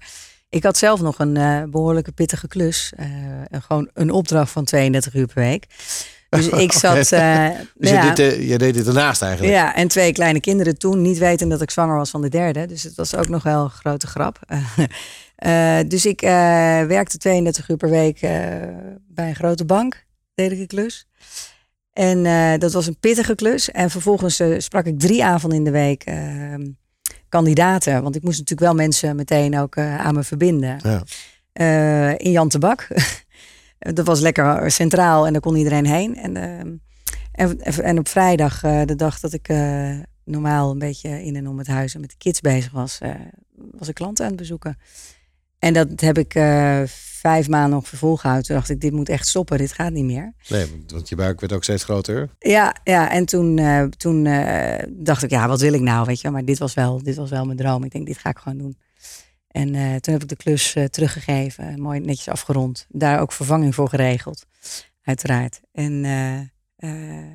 Ik 0.48 0.62
had 0.62 0.76
zelf 0.76 1.00
nog 1.00 1.18
een 1.18 1.36
uh, 1.36 1.62
behoorlijke 1.64 2.12
pittige 2.12 2.48
klus. 2.48 2.92
gewoon 3.50 3.90
een 3.94 4.10
opdracht 4.10 4.52
van 4.52 4.64
32 4.64 5.14
uur 5.14 5.26
per 5.26 5.42
week. 5.42 5.66
Dus 6.30 6.48
ik 6.66 6.72
zat. 6.72 7.12
Uh, 7.12 7.48
dus 7.74 7.90
ja, 7.90 8.04
je, 8.04 8.12
deed, 8.12 8.48
je 8.48 8.58
deed 8.58 8.74
dit 8.74 8.86
ernaast 8.86 9.22
eigenlijk? 9.22 9.52
Ja, 9.54 9.74
en 9.74 9.88
twee 9.88 10.12
kleine 10.12 10.40
kinderen 10.40 10.78
toen, 10.78 11.02
niet 11.02 11.18
weten 11.18 11.48
dat 11.48 11.62
ik 11.62 11.70
zwanger 11.70 11.96
was 11.96 12.10
van 12.10 12.22
de 12.22 12.28
derde. 12.28 12.66
Dus 12.66 12.82
het 12.82 12.94
was 12.94 13.14
ook 13.14 13.28
nog 13.28 13.42
wel 13.42 13.64
een 13.64 13.70
grote 13.70 14.06
grap. 14.06 14.38
uh, 15.44 15.78
dus 15.92 16.06
ik 16.06 16.22
uh, 16.22 16.30
werkte 16.82 17.18
32 17.18 17.68
uur 17.68 17.76
per 17.76 17.90
week 17.90 18.20
bij 19.08 19.28
een 19.28 19.34
grote 19.34 19.64
bank, 19.64 20.06
deed 20.34 20.52
ik 20.52 20.58
een 20.58 20.66
klus. 20.66 21.06
En 21.92 22.22
dat 22.58 22.72
was 22.72 22.86
een 22.86 22.98
pittige 23.00 23.34
klus. 23.34 23.70
En 23.70 23.90
vervolgens 23.90 24.42
sprak 24.58 24.84
ik 24.84 24.98
drie 24.98 25.24
avonden 25.24 25.58
in 25.58 25.64
de 25.64 25.70
week 25.70 26.02
ehm, 26.04 26.66
kandidaten. 27.28 28.02
Want 28.02 28.16
ik 28.16 28.22
moest 28.22 28.38
natuurlijk 28.38 28.66
wel 28.66 28.86
mensen 28.86 29.16
meteen 29.16 29.58
ook 29.58 29.78
aan 29.78 30.14
me 30.14 30.22
verbinden. 30.22 30.80
Ja. 31.52 32.16
in 32.16 32.30
Jan 32.30 32.48
Tebak. 32.48 32.88
dat 33.80 34.06
was 34.06 34.20
lekker 34.20 34.70
centraal 34.70 35.26
en 35.26 35.32
daar 35.32 35.42
kon 35.42 35.56
iedereen 35.56 35.86
heen. 35.86 36.16
En, 36.16 36.36
uh, 36.36 36.58
en, 37.32 37.60
en, 37.82 37.98
op 37.98 38.08
vrijdag, 38.08 38.64
uh, 38.64 38.82
de 38.84 38.96
dag 38.96 39.20
dat 39.20 39.32
ik 39.32 39.48
normaal 40.24 40.70
een 40.70 40.78
beetje 40.78 41.24
in 41.24 41.36
en 41.36 41.48
om 41.48 41.58
het 41.58 41.66
huis 41.66 41.94
en 41.94 42.00
met 42.00 42.10
de 42.10 42.16
kids 42.16 42.40
bezig 42.40 42.72
was, 42.72 42.98
was 43.72 43.88
ik 43.88 43.94
klanten 43.94 44.24
aan 44.24 44.30
het 44.30 44.40
bezoeken. 44.40 44.78
En 45.58 45.72
dat 45.72 46.00
heb 46.00 46.18
ik 46.18 46.32
vijf 47.20 47.48
maanden 47.48 47.70
nog 47.70 47.88
volgehouden. 47.88 48.46
Toen 48.46 48.56
dacht 48.56 48.70
ik, 48.70 48.80
dit 48.80 48.92
moet 48.92 49.08
echt 49.08 49.26
stoppen, 49.26 49.58
dit 49.58 49.72
gaat 49.72 49.92
niet 49.92 50.04
meer. 50.04 50.32
Nee, 50.48 50.84
want 50.86 51.08
je 51.08 51.16
buik 51.16 51.40
werd 51.40 51.52
ook 51.52 51.62
steeds 51.62 51.84
groter. 51.84 52.28
Ja, 52.38 52.74
ja 52.84 53.10
en 53.10 53.26
toen, 53.26 53.58
uh, 53.58 53.82
toen 53.82 54.24
uh, 54.24 54.74
dacht 54.88 55.22
ik, 55.22 55.30
ja, 55.30 55.48
wat 55.48 55.60
wil 55.60 55.72
ik 55.72 55.80
nou, 55.80 56.06
weet 56.06 56.20
je. 56.20 56.30
Maar 56.30 56.44
dit 56.44 56.58
was 56.58 56.74
wel, 56.74 57.02
dit 57.02 57.16
was 57.16 57.30
wel 57.30 57.44
mijn 57.44 57.58
droom. 57.58 57.84
Ik 57.84 57.90
denk, 57.90 58.06
dit 58.06 58.18
ga 58.18 58.30
ik 58.30 58.38
gewoon 58.38 58.58
doen. 58.58 58.78
En 59.50 59.74
uh, 59.74 59.96
toen 59.96 60.12
heb 60.12 60.22
ik 60.22 60.28
de 60.28 60.36
klus 60.36 60.76
teruggegeven, 60.90 61.80
mooi 61.80 62.00
netjes 62.00 62.28
afgerond. 62.28 62.86
Daar 62.88 63.20
ook 63.20 63.32
vervanging 63.32 63.74
voor 63.74 63.88
geregeld, 63.88 64.46
uiteraard. 65.02 65.60
En, 65.72 66.04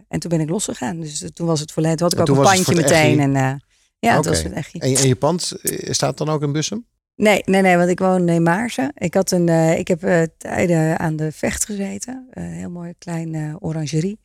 en 0.07 0.19
toen 0.19 0.29
ben 0.29 0.41
ik 0.41 0.49
losgegaan. 0.49 0.99
Dus 0.99 1.29
toen 1.33 1.47
was 1.47 1.59
het 1.59 1.71
volledig. 1.71 1.97
Toen 1.97 2.07
had 2.07 2.13
ik 2.13 2.29
ook 2.29 2.37
een 2.37 2.43
pandje 2.43 2.75
meteen. 2.75 3.19
En, 3.19 3.61
ja, 3.99 4.17
okay. 4.17 4.31
was 4.31 4.43
het 4.43 4.53
echt. 4.53 4.73
En, 4.73 4.95
en 4.95 5.07
je 5.07 5.15
pand 5.15 5.53
staat 5.89 6.17
dan 6.17 6.29
ook 6.29 6.41
in 6.41 6.51
Bussum? 6.51 6.85
Nee, 7.15 7.41
nee, 7.45 7.61
nee, 7.61 7.77
want 7.77 7.89
ik 7.89 7.99
woon 7.99 8.29
in 8.29 8.43
Maarsen. 8.43 8.91
Ik, 8.95 9.13
had 9.13 9.31
een, 9.31 9.47
uh, 9.47 9.77
ik 9.77 9.87
heb 9.87 10.03
uh, 10.03 10.21
tijden 10.37 10.99
aan 10.99 11.15
de 11.15 11.31
vecht 11.31 11.65
gezeten. 11.65 12.27
Een 12.31 12.43
uh, 12.43 12.57
heel 12.57 12.69
mooi 12.69 12.93
klein 12.97 13.57
orangerie. 13.59 14.19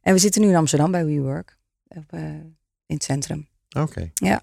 En 0.00 0.12
we 0.12 0.18
zitten 0.18 0.42
nu 0.42 0.48
in 0.48 0.56
Amsterdam 0.56 0.90
bij 0.90 1.04
WeWork. 1.04 1.58
Op, 1.88 2.12
in 2.86 2.94
het 2.98 3.04
centrum. 3.04 3.48
Oké. 3.68 3.80
Okay. 3.80 4.10
Ja. 4.14 4.42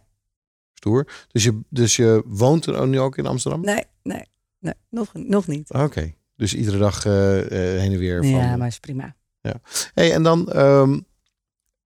Stoer. 0.80 1.08
Dus 1.32 1.44
je, 1.44 1.60
dus 1.70 1.96
je 1.96 2.24
woont 2.26 2.66
er 2.66 2.88
nu 2.88 3.00
ook 3.00 3.18
in 3.18 3.26
Amsterdam? 3.26 3.62
Nee, 3.62 3.84
nee, 4.04 4.24
nee 4.60 4.74
nog, 4.90 5.12
nog 5.14 5.48
niet. 5.48 5.74
Oké. 5.74 6.14
Dus 6.36 6.54
iedere 6.54 6.78
dag 6.78 7.04
heen 7.04 7.92
en 7.92 7.98
weer 7.98 8.22
van... 8.22 8.30
Ja, 8.30 8.58
maar 8.58 8.68
is 8.68 8.80
prima. 8.80 9.16
Ja. 9.42 9.62
Hey, 9.94 10.14
en 10.14 10.24
dan 10.24 10.40
um, 10.58 10.94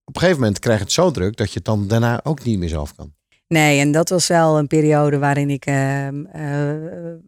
op 0.03 0.15
een 0.15 0.21
gegeven 0.21 0.39
moment 0.39 0.59
krijg 0.59 0.77
je 0.77 0.83
het 0.83 0.93
zo 0.93 1.11
druk... 1.11 1.37
dat 1.37 1.47
je 1.47 1.55
het 1.55 1.65
dan 1.65 1.87
daarna 1.87 2.23
ook 2.23 2.43
niet 2.43 2.59
meer 2.59 2.69
zelf 2.69 2.95
kan. 2.95 3.13
Nee, 3.53 3.79
en 3.79 3.91
dat 3.91 4.09
was 4.09 4.27
wel 4.27 4.57
een 4.57 4.67
periode 4.67 5.17
waarin 5.17 5.49
ik 5.49 5.67
uh, 5.67 6.07
uh, 6.07 6.11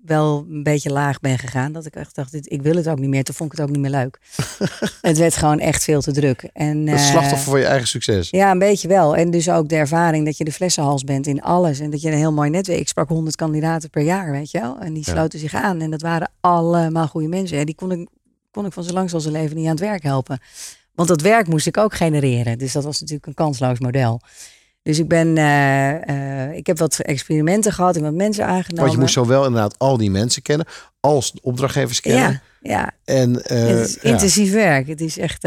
wel 0.05 0.45
een 0.49 0.63
beetje 0.63 0.91
laag 0.91 1.19
ben 1.19 1.39
gegaan. 1.39 1.71
Dat 1.71 1.85
ik 1.85 1.95
echt 1.95 2.15
dacht, 2.15 2.51
ik 2.51 2.61
wil 2.61 2.75
het 2.75 2.87
ook 2.87 2.99
niet 2.99 3.09
meer. 3.09 3.23
Toen 3.23 3.35
vond 3.35 3.51
ik 3.51 3.57
het 3.57 3.67
ook 3.67 3.73
niet 3.73 3.81
meer 3.81 3.91
leuk. 3.91 4.19
het 5.01 5.17
werd 5.17 5.35
gewoon 5.35 5.59
echt 5.59 5.83
veel 5.83 6.01
te 6.01 6.11
druk. 6.11 6.49
En, 6.53 6.87
uh, 6.87 6.97
slachtoffer 6.97 7.37
voor 7.37 7.59
je 7.59 7.65
eigen 7.65 7.87
succes. 7.87 8.29
Ja, 8.29 8.51
een 8.51 8.59
beetje 8.59 8.87
wel. 8.87 9.15
En 9.15 9.31
dus 9.31 9.49
ook 9.49 9.69
de 9.69 9.75
ervaring 9.75 10.25
dat 10.25 10.37
je 10.37 10.43
de 10.43 10.51
flessenhals 10.51 11.03
bent 11.03 11.27
in 11.27 11.41
alles. 11.41 11.79
En 11.79 11.89
dat 11.89 12.01
je 12.01 12.11
een 12.11 12.17
heel 12.17 12.33
mooi 12.33 12.49
netwerk... 12.49 12.79
Ik 12.79 12.87
sprak 12.87 13.09
honderd 13.09 13.35
kandidaten 13.35 13.89
per 13.89 14.03
jaar, 14.03 14.31
weet 14.31 14.51
je 14.51 14.59
wel. 14.59 14.77
En 14.79 14.93
die 14.93 15.03
sloten 15.03 15.39
zich 15.39 15.53
aan. 15.53 15.81
En 15.81 15.91
dat 15.91 16.01
waren 16.01 16.31
allemaal 16.41 17.07
goede 17.07 17.27
mensen. 17.27 17.57
En 17.57 17.65
die 17.65 17.75
kon 17.75 17.91
ik, 17.91 18.07
kon 18.51 18.65
ik 18.65 18.73
van 18.73 18.83
zo 18.83 18.93
lang 18.93 19.13
als 19.13 19.23
ze 19.23 19.31
leven 19.31 19.55
niet 19.55 19.65
aan 19.65 19.71
het 19.71 19.79
werk 19.79 20.03
helpen. 20.03 20.39
Want 20.93 21.07
dat 21.09 21.21
werk 21.21 21.47
moest 21.47 21.67
ik 21.67 21.77
ook 21.77 21.95
genereren. 21.95 22.57
Dus 22.57 22.73
dat 22.73 22.83
was 22.83 22.99
natuurlijk 22.99 23.27
een 23.27 23.33
kansloos 23.33 23.79
model. 23.79 24.21
Dus 24.85 24.99
ik 24.99 25.07
ben, 25.07 25.27
uh, 25.27 26.01
uh, 26.01 26.53
ik 26.53 26.67
heb 26.67 26.77
wat 26.77 26.99
experimenten 26.99 27.71
gehad 27.71 27.95
en 27.95 28.01
wat 28.01 28.13
mensen 28.13 28.45
aangenomen. 28.45 28.83
Want 28.83 28.91
je 28.91 28.97
moest 28.97 29.13
zowel 29.13 29.45
inderdaad 29.45 29.79
al 29.79 29.97
die 29.97 30.11
mensen 30.11 30.41
kennen 30.41 30.65
als 30.99 31.31
de 31.31 31.39
opdrachtgevers 31.41 32.01
kennen. 32.01 32.21
Ja, 32.21 32.41
ja. 32.61 32.91
En, 33.05 33.29
uh, 33.29 33.37
het 33.37 33.87
is 33.87 33.97
intensief 33.97 34.51
werk. 34.51 34.87
Het 34.87 35.01
is 35.01 35.17
echt, 35.17 35.43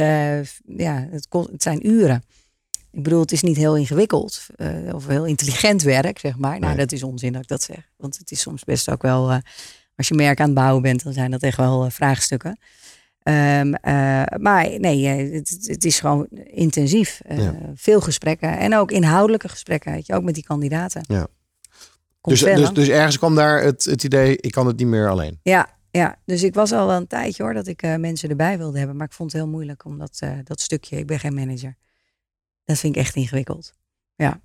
ja, 0.66 1.08
het, 1.10 1.28
kost, 1.28 1.50
het 1.50 1.62
zijn 1.62 1.86
uren. 1.86 2.24
Ik 2.90 3.02
bedoel, 3.02 3.20
het 3.20 3.32
is 3.32 3.42
niet 3.42 3.56
heel 3.56 3.76
ingewikkeld 3.76 4.46
of 4.92 5.06
heel 5.06 5.24
intelligent 5.24 5.82
werk, 5.82 6.18
zeg 6.18 6.36
maar. 6.36 6.58
Nou, 6.58 6.76
dat 6.76 6.92
is 6.92 7.02
onzin 7.02 7.32
dat 7.32 7.42
ik 7.42 7.48
dat 7.48 7.62
zeg. 7.62 7.88
Want 7.96 8.18
het 8.18 8.30
is 8.30 8.40
soms 8.40 8.64
best 8.64 8.90
ook 8.90 9.02
wel, 9.02 9.40
als 9.96 10.08
je 10.08 10.14
merk 10.14 10.40
aan 10.40 10.46
het 10.46 10.54
bouwen 10.54 10.82
bent, 10.82 11.02
dan 11.02 11.12
zijn 11.12 11.30
dat 11.30 11.42
echt 11.42 11.56
wel 11.56 11.90
vraagstukken. 11.90 12.58
Um, 13.22 13.34
uh, 13.34 14.22
maar 14.40 14.80
nee, 14.80 15.06
eh, 15.06 15.32
het, 15.32 15.58
het, 15.60 15.84
is 15.84 16.00
gewoon 16.00 16.26
intensief. 16.44 17.20
Uh, 17.30 17.50
Veel 17.74 18.00
gesprekken 18.00 18.58
en 18.58 18.76
ook 18.76 18.90
inhoudelijke 18.90 19.48
gesprekken, 19.48 19.92
weet 19.92 20.06
je, 20.06 20.14
ook 20.14 20.22
met 20.22 20.34
die 20.34 20.44
kandidaten. 20.44 21.04
Ja. 21.06 21.26
Dus, 22.20 22.40
dus, 22.40 22.70
dus, 22.70 22.88
ergens 22.88 23.18
kwam 23.18 23.34
daar 23.34 23.62
het, 23.62 23.84
het 23.84 24.04
idee, 24.04 24.36
ik 24.36 24.50
kan 24.50 24.66
het 24.66 24.76
niet 24.76 24.86
meer 24.86 25.08
alleen. 25.08 25.40
Ja, 25.42 25.68
ja. 25.90 26.18
dus 26.24 26.42
ik 26.42 26.54
was 26.54 26.72
al 26.72 26.86
wel 26.86 26.96
een 26.96 27.06
tijdje 27.06 27.42
hoor 27.42 27.54
dat 27.54 27.66
ik 27.66 27.82
uh, 27.82 27.96
mensen 27.96 28.28
erbij 28.28 28.58
wilde 28.58 28.78
hebben, 28.78 28.96
maar 28.96 29.06
ik 29.06 29.12
vond 29.12 29.32
het 29.32 29.40
heel 29.40 29.50
moeilijk 29.50 29.84
om 29.84 29.98
dat, 29.98 30.20
dat 30.44 30.60
stukje, 30.60 30.96
ik 30.98 31.06
ben 31.06 31.20
geen 31.20 31.34
manager. 31.34 31.76
Dat 32.64 32.78
vind 32.78 32.96
ik 32.96 33.02
echt 33.02 33.14
ingewikkeld. 33.14 33.72
Ja. 34.14 34.40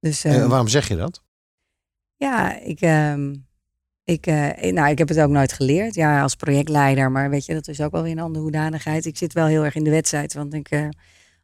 Dus, 0.00 0.24
en 0.24 0.48
waarom 0.48 0.68
zeg 0.68 0.88
je 0.88 0.96
dat? 0.96 1.22
Ja, 2.16 2.60
ik. 2.60 2.80
Um, 2.80 3.46
ik, 4.04 4.26
uh, 4.26 4.72
nou, 4.72 4.90
ik 4.90 4.98
heb 4.98 5.08
het 5.08 5.20
ook 5.20 5.30
nooit 5.30 5.52
geleerd. 5.52 5.94
Ja, 5.94 6.22
als 6.22 6.34
projectleider. 6.34 7.10
Maar 7.10 7.30
weet 7.30 7.46
je, 7.46 7.54
dat 7.54 7.68
is 7.68 7.80
ook 7.80 7.92
wel 7.92 8.02
weer 8.02 8.12
een 8.12 8.18
andere 8.18 8.42
hoedanigheid. 8.42 9.04
Ik 9.04 9.16
zit 9.16 9.32
wel 9.32 9.46
heel 9.46 9.64
erg 9.64 9.74
in 9.74 9.84
de 9.84 9.90
wedstrijd. 9.90 10.34
Want 10.34 10.54
ik, 10.54 10.70
uh, 10.70 10.88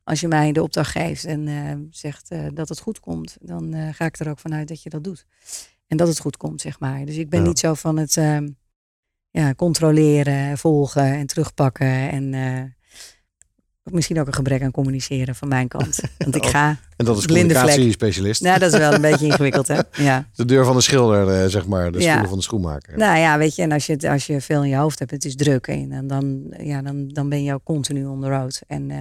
als 0.05 0.21
je 0.21 0.29
mij 0.29 0.53
de 0.53 0.63
opdracht 0.63 0.91
geeft 0.91 1.25
en 1.25 1.47
uh, 1.47 1.73
zegt 1.91 2.31
dat 2.55 2.69
het 2.69 2.81
goed 2.81 3.01
komt, 3.01 3.37
dan 3.41 3.93
ga 3.93 4.05
ik 4.05 4.19
er 4.19 4.31
ook 4.31 4.39
vanuit 4.39 4.69
dat 4.69 4.83
je 4.83 4.91
dat 4.91 5.05
doet. 5.05 5.27
En 5.87 5.97
dat 5.97 6.09
het 6.09 6.21
goed 6.21 6.37
komt, 6.37 6.61
zeg 6.61 6.81
maar. 6.81 7.05
Dus 7.05 7.17
ik 7.17 7.29
ben 7.29 7.43
niet 7.43 7.59
zo 7.59 7.75
van 7.75 7.97
het 7.97 8.17
ehm, 8.17 8.49
ja, 9.31 9.55
controleren, 9.55 10.59
volgen 10.59 11.13
en 11.13 11.27
terugpakken. 11.27 12.11
En 12.11 12.35
misschien 13.93 14.21
ook 14.21 14.27
een 14.27 14.35
gebrek 14.35 14.63
aan 14.63 14.71
communiceren 14.71 15.35
van 15.35 15.49
mijn 15.49 15.69
kant. 15.69 16.01
Want 16.19 16.37
ik 16.37 16.47
ga. 16.47 16.77
En 16.97 17.05
dat 17.05 17.19
is 17.19 17.27
communicatiespecialist. 17.27 18.43
Nou, 18.43 18.59
dat 18.59 18.73
is 18.73 18.79
wel 18.79 18.93
een 18.93 19.01
beetje 19.01 19.27
ingewikkeld, 19.31 19.69
hè? 19.69 19.81
Ja. 19.93 20.29
De 20.35 20.45
deur 20.45 20.65
van 20.65 20.77
de 20.77 20.83
schilder, 20.83 21.43
eh, 21.43 21.49
zeg 21.49 21.67
maar, 21.67 21.93
de 21.93 22.01
schoenen 22.01 22.29
van 22.29 22.39
de 22.39 22.45
schoenmaker. 22.45 22.99
Nou 22.99 23.19
ja, 23.19 23.39
weet 23.39 23.57
je, 23.57 23.63
en 23.63 23.73
als 23.73 23.87
je, 23.87 24.11
als 24.11 24.27
je 24.27 24.41
veel 24.41 24.63
in 24.63 24.69
je 24.69 24.77
hoofd 24.77 24.99
hebt, 24.99 25.11
het 25.11 25.25
is 25.25 25.37
druk. 25.37 25.67
En 25.67 26.07
dan, 26.07 26.55
ja, 26.59 26.83
dan, 26.83 27.09
dan 27.09 27.29
ben 27.29 27.43
je 27.43 27.55
ook 27.55 27.65
continu 27.65 28.07
on 28.07 28.21
the 28.21 28.29
road. 28.29 28.61
En 28.67 28.91
uh, 28.91 28.99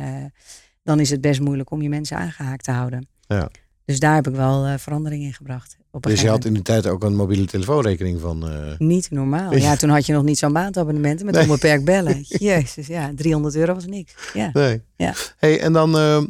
dan 0.83 0.99
is 0.99 1.09
het 1.09 1.21
best 1.21 1.39
moeilijk 1.39 1.71
om 1.71 1.81
je 1.81 1.89
mensen 1.89 2.17
aangehaakt 2.17 2.63
te 2.63 2.71
houden. 2.71 3.07
Ja. 3.27 3.49
Dus 3.87 3.99
daar 3.99 4.15
heb 4.15 4.27
ik 4.27 4.35
wel 4.35 4.67
uh, 4.67 4.73
verandering 4.77 5.23
in 5.23 5.33
gebracht. 5.33 5.77
dus 5.99 6.21
je 6.21 6.29
had 6.29 6.45
in 6.45 6.53
die 6.53 6.61
tijd 6.61 6.87
ook 6.87 7.03
een 7.03 7.15
mobiele 7.15 7.45
telefoonrekening 7.45 8.19
van... 8.19 8.51
Uh... 8.51 8.77
Niet 8.77 9.11
normaal. 9.11 9.55
Ja, 9.55 9.75
toen 9.75 9.89
had 9.89 10.05
je 10.05 10.13
nog 10.13 10.23
niet 10.23 10.37
zo'n 10.37 10.51
maandabonnementen 10.51 11.25
met 11.25 11.35
nee. 11.35 11.43
onbeperkt 11.43 11.83
bellen. 11.83 12.25
Jezus, 12.51 12.87
ja, 12.87 13.11
300 13.15 13.55
euro 13.55 13.73
was 13.73 13.85
niks. 13.85 14.13
Ja. 14.33 14.49
Nee. 14.53 14.81
Ja. 14.95 15.13
Hey, 15.37 15.59
en 15.59 15.73
dan 15.73 15.95
uh, 15.95 16.23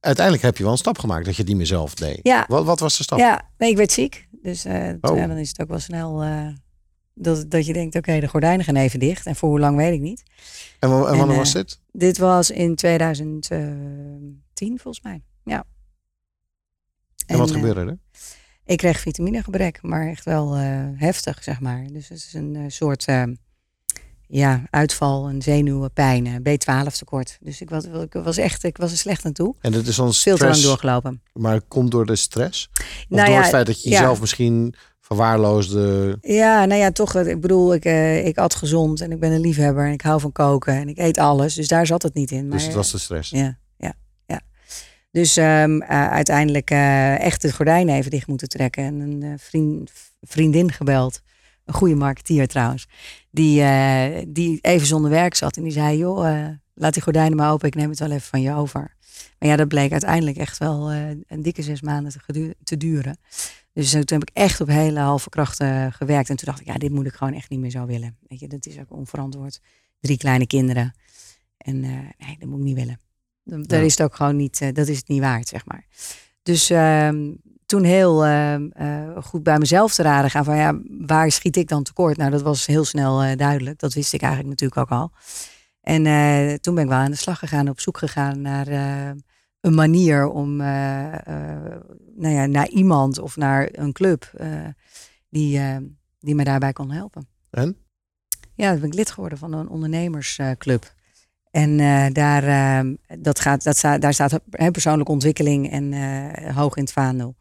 uiteindelijk 0.00 0.44
heb 0.44 0.56
je 0.56 0.62
wel 0.62 0.72
een 0.72 0.78
stap 0.78 0.98
gemaakt 0.98 1.24
dat 1.24 1.34
je 1.34 1.40
het 1.40 1.48
niet 1.48 1.56
meer 1.56 1.66
zelf 1.66 1.94
deed. 1.94 2.20
Ja. 2.22 2.44
Wat, 2.48 2.64
wat 2.64 2.80
was 2.80 2.96
de 2.96 3.02
stap? 3.02 3.18
Ja, 3.18 3.48
nee, 3.58 3.70
ik 3.70 3.76
werd 3.76 3.92
ziek. 3.92 4.28
Dus 4.42 4.66
oh. 4.66 5.16
ja, 5.16 5.26
dan 5.26 5.36
is 5.36 5.48
het 5.48 5.60
ook 5.60 5.68
wel 5.68 5.78
snel 5.78 6.24
dat, 7.14 7.50
dat 7.50 7.66
je 7.66 7.72
denkt, 7.72 7.96
oké, 7.96 8.08
okay, 8.08 8.20
de 8.20 8.28
gordijnen 8.28 8.64
gaan 8.64 8.76
even 8.76 8.98
dicht. 8.98 9.26
En 9.26 9.36
voor 9.36 9.48
hoe 9.48 9.60
lang 9.60 9.76
weet 9.76 9.92
ik 9.92 10.00
niet. 10.00 10.22
En, 10.78 10.90
en 10.90 11.16
wanneer 11.16 11.36
was 11.36 11.52
dit? 11.52 11.80
Dit 11.92 12.18
was 12.18 12.50
in 12.50 12.74
2010 12.74 14.42
volgens 14.54 15.04
mij, 15.04 15.22
ja. 15.44 15.64
En, 17.26 17.38
wat 17.38 17.50
gebeurde 17.50 17.80
er? 17.80 17.98
Ik 18.64 18.76
kreeg 18.76 19.00
vitaminegebrek, 19.00 19.78
maar 19.82 20.08
echt 20.08 20.24
wel 20.24 20.58
uh, 20.58 20.88
heftig, 20.94 21.42
zeg 21.42 21.60
maar. 21.60 21.86
Dus 21.92 22.08
het 22.08 22.18
is 22.18 22.34
een 22.34 22.54
uh, 22.54 22.64
soort 22.68 23.06
ja, 24.26 24.62
uitval, 24.70 25.28
een 25.28 25.42
zenuwpijn, 25.42 26.42
B12 26.48 26.96
tekort. 26.98 27.38
Dus 27.40 27.60
ik 27.60 27.70
was, 27.70 27.84
ik 27.84 28.12
was 28.12 28.36
echt, 28.36 28.64
ik 28.64 28.76
was 28.76 28.90
er 28.90 28.98
slecht 28.98 29.24
aan 29.24 29.32
toe. 29.32 29.54
En 29.60 29.72
dat 29.72 29.86
is 29.86 29.96
dan 29.96 30.14
Veel 30.14 30.36
te 30.36 30.44
lang 30.44 30.56
doorgelopen. 30.56 31.22
Maar 31.32 31.52
het 31.52 31.64
komt 31.68 31.90
door 31.90 32.06
de 32.06 32.16
stress? 32.16 32.68
Of 32.72 33.06
nou 33.08 33.26
door 33.26 33.34
ja, 33.34 33.40
het 33.40 33.50
feit 33.50 33.66
dat 33.66 33.82
je 33.82 33.90
ja. 33.90 33.98
jezelf 33.98 34.20
misschien 34.20 34.74
verwaarloosde? 35.00 36.18
Ja, 36.20 36.64
nou 36.64 36.80
ja, 36.80 36.90
toch. 36.90 37.14
Ik 37.14 37.40
bedoel, 37.40 37.74
ik, 37.74 37.84
ik 38.24 38.38
at 38.38 38.54
gezond 38.54 39.00
en 39.00 39.12
ik 39.12 39.20
ben 39.20 39.32
een 39.32 39.40
liefhebber 39.40 39.86
en 39.86 39.92
ik 39.92 40.02
hou 40.02 40.20
van 40.20 40.32
koken 40.32 40.74
en 40.74 40.88
ik 40.88 40.98
eet 40.98 41.18
alles. 41.18 41.54
Dus 41.54 41.68
daar 41.68 41.86
zat 41.86 42.02
het 42.02 42.14
niet 42.14 42.30
in. 42.30 42.48
Maar, 42.48 42.56
dus 42.56 42.66
het 42.66 42.74
was 42.74 42.90
de 42.90 42.98
stress? 42.98 43.30
Ja. 43.30 43.58
Dus 45.14 45.36
um, 45.36 45.82
uh, 45.82 45.88
uiteindelijk 46.10 46.70
uh, 46.70 47.20
echt 47.20 47.42
de 47.42 47.52
gordijnen 47.52 47.94
even 47.94 48.10
dicht 48.10 48.26
moeten 48.26 48.48
trekken. 48.48 48.84
En 48.84 49.00
een 49.00 49.22
uh, 49.22 49.32
vriend, 49.36 49.92
vriendin 50.20 50.72
gebeld. 50.72 51.20
Een 51.64 51.74
goede 51.74 51.94
marketeer 51.94 52.46
trouwens. 52.46 52.88
Die, 53.30 53.62
die 54.28 54.58
even 54.60 54.86
zonder 54.86 55.10
werk 55.10 55.34
zat. 55.34 55.56
En 55.56 55.62
die 55.62 55.72
zei, 55.72 55.98
joh, 55.98 56.48
laat 56.74 56.92
die 56.94 57.02
gordijnen 57.02 57.36
maar 57.36 57.52
open. 57.52 57.68
Ik 57.68 57.74
neem 57.74 57.88
het 57.88 57.98
wel 57.98 58.10
even 58.10 58.20
van 58.20 58.40
je 58.40 58.54
over. 58.54 58.96
Maar 59.38 59.48
ja, 59.48 59.56
dat 59.56 59.68
bleek 59.68 59.92
uiteindelijk 59.92 60.36
echt 60.36 60.58
wel 60.58 60.92
een 60.92 61.42
dikke 61.42 61.62
zes 61.62 61.80
maanden 61.80 62.12
te, 62.26 62.56
te 62.64 62.76
duren. 62.76 63.18
Dus 63.72 63.90
toen 63.90 64.02
heb 64.06 64.22
ik 64.22 64.30
echt 64.32 64.60
op 64.60 64.68
hele 64.68 65.00
halve 65.00 65.28
krachten 65.28 65.92
gewerkt. 65.92 66.30
En 66.30 66.36
toen 66.36 66.46
dacht 66.46 66.60
ik, 66.60 66.66
ja, 66.66 66.74
dit 66.74 66.90
moet 66.90 67.06
ik 67.06 67.14
gewoon 67.14 67.34
echt 67.34 67.50
niet 67.50 67.60
meer 67.60 67.70
zo 67.70 67.86
willen. 67.86 68.16
Weet 68.28 68.40
je, 68.40 68.48
dat 68.48 68.66
is 68.66 68.78
ook 68.78 68.92
onverantwoord. 68.92 69.60
Drie 70.00 70.18
kleine 70.18 70.46
kinderen. 70.46 70.94
En 71.56 71.80
nee, 71.80 72.36
dat 72.38 72.48
moet 72.48 72.58
ik 72.58 72.64
niet 72.64 72.76
willen. 72.76 73.03
Daar 73.44 73.82
is 73.82 73.96
het 73.96 74.02
ook 74.02 74.14
gewoon 74.14 74.36
niet, 74.36 74.60
uh, 74.60 74.68
dat 74.72 74.88
is 74.88 74.96
het 74.96 75.08
niet 75.08 75.20
waard, 75.20 75.48
zeg 75.48 75.66
maar. 75.66 75.86
Dus 76.42 76.70
uh, 76.70 77.08
toen 77.66 77.84
heel 77.84 78.26
uh, 78.26 78.56
goed 79.22 79.42
bij 79.42 79.58
mezelf 79.58 79.94
te 79.94 80.02
raden 80.02 80.30
gaan 80.30 80.44
van 80.44 80.56
ja, 80.56 80.80
waar 81.06 81.30
schiet 81.30 81.56
ik 81.56 81.68
dan 81.68 81.82
tekort? 81.82 82.16
Nou, 82.16 82.30
dat 82.30 82.42
was 82.42 82.66
heel 82.66 82.84
snel 82.84 83.22
eh, 83.22 83.36
duidelijk. 83.36 83.78
Dat 83.78 83.94
wist 83.94 84.12
ik 84.12 84.20
eigenlijk 84.20 84.50
natuurlijk 84.50 84.80
ook 84.80 84.98
al. 84.98 85.12
En 85.80 86.02
toen 86.60 86.74
ben 86.74 86.84
ik 86.84 86.90
wel 86.90 86.98
aan 86.98 87.10
de 87.10 87.16
slag 87.16 87.38
gegaan, 87.38 87.68
op 87.68 87.80
zoek 87.80 87.98
gegaan 87.98 88.40
naar 88.40 88.68
een 89.60 89.74
manier 89.74 90.28
om 90.28 90.56
nou 90.56 92.28
ja, 92.28 92.46
naar 92.46 92.68
iemand 92.68 93.18
of 93.18 93.36
naar 93.36 93.68
een 93.72 93.92
club 93.92 94.30
die, 95.28 95.60
die 96.18 96.34
me 96.34 96.44
daarbij 96.44 96.72
kon 96.72 96.90
helpen. 96.90 97.28
En? 97.50 97.76
Ja, 98.54 98.70
dan 98.70 98.80
ben 98.80 98.88
ik 98.88 98.94
lid 98.94 99.10
geworden 99.10 99.38
van 99.38 99.52
een 99.52 99.68
ondernemersclub. 99.68 100.93
En 101.54 101.78
uh, 101.78 102.06
daar, 102.12 102.44
uh, 102.84 102.94
dat 103.18 103.40
gaat, 103.40 103.64
dat 103.64 103.80
daar 103.80 104.14
staat 104.14 104.40
persoonlijke 104.72 105.12
ontwikkeling 105.12 105.70
en 105.70 105.92
uh, 105.92 106.56
hoog 106.56 106.76
in 106.76 106.82
het 106.82 106.92
vaandel. 106.92 107.34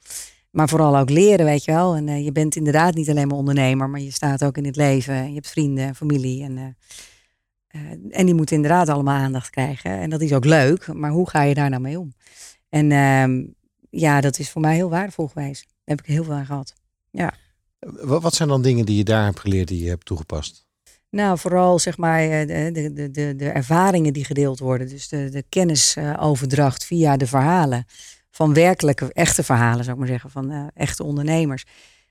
maar 0.51 0.70
vooral 0.70 0.98
ook 0.98 1.10
leren, 1.10 1.46
weet 1.46 1.63
je 1.63 1.72
wel. 1.72 1.96
En 1.96 2.24
je 2.24 2.32
bent 2.32 2.55
inderdaad 2.55 2.93
niet 2.93 3.10
alleen 3.10 3.27
maar 3.27 3.38
ondernemer, 3.38 3.89
maar 3.89 4.00
je 4.00 4.12
staat 4.12 4.43
ook 4.43 4.58
in 4.58 4.65
het 4.65 4.75
leven. 4.75 5.27
Je 5.27 5.34
hebt 5.34 5.50
vrienden 5.50 5.86
en 5.86 5.96
familie. 5.96 6.43
En, 6.43 6.77
en 8.10 8.25
die 8.25 8.34
moeten 8.36 8.55
inderdaad 8.55 8.89
allemaal 8.89 9.15
aandacht 9.15 9.50
krijgen. 9.50 9.91
En 9.91 10.10
dat 10.10 10.22
is 10.22 10.34
ook 10.34 10.46
leuk, 10.46 10.93
maar 10.93 11.12
hoe 11.12 11.29
ga 11.29 11.41
je 11.41 11.53
daar 11.53 11.70
nou 11.70 11.82
mee 11.82 12.00
om? 12.00 12.13
En 12.70 12.91
ehm, 12.91 13.43
ja, 13.89 14.22
dat 14.22 14.39
is 14.39 14.50
voor 14.50 14.62
mij 14.62 14.75
heel 14.75 14.89
waardevol 14.89 15.27
geweest. 15.27 15.65
Daar 15.67 15.96
heb 15.98 16.00
ik 16.00 16.13
heel 16.13 16.24
veel 16.24 16.34
aan 16.34 16.46
gehad. 16.46 16.74
Ja. 17.12 17.34
Wat 18.01 18.34
zijn 18.34 18.50
dan 18.50 18.62
dingen 18.62 18.86
die 18.86 18.98
je 18.98 19.03
daar 19.03 19.24
hebt 19.24 19.39
geleerd 19.39 19.67
die 19.67 19.84
je 19.84 19.89
hebt 19.89 20.05
toegepast? 20.05 20.65
Nou, 21.13 21.38
vooral 21.38 21.79
zeg 21.79 21.98
maar 21.98 22.22
eh, 22.22 22.48
de, 22.74 22.91
de, 22.93 23.12
de, 23.12 23.36
de 23.36 23.50
ervaringen 23.50 24.13
die 24.13 24.25
gedeeld 24.25 24.60
worden. 24.60 24.88
Dus 24.88 25.08
de, 25.08 25.29
de 25.29 25.43
kennisoverdracht 25.50 26.86
via 26.86 27.17
de 27.17 27.27
verhalen. 27.27 27.86
Van 28.32 28.53
werkelijke, 28.53 29.13
echte 29.13 29.43
verhalen, 29.43 29.84
zou 29.84 29.91
ik 29.91 29.98
maar 29.98 30.08
zeggen. 30.08 30.29
Van 30.29 30.51
uh, 30.51 30.65
echte 30.74 31.03
ondernemers. 31.03 31.65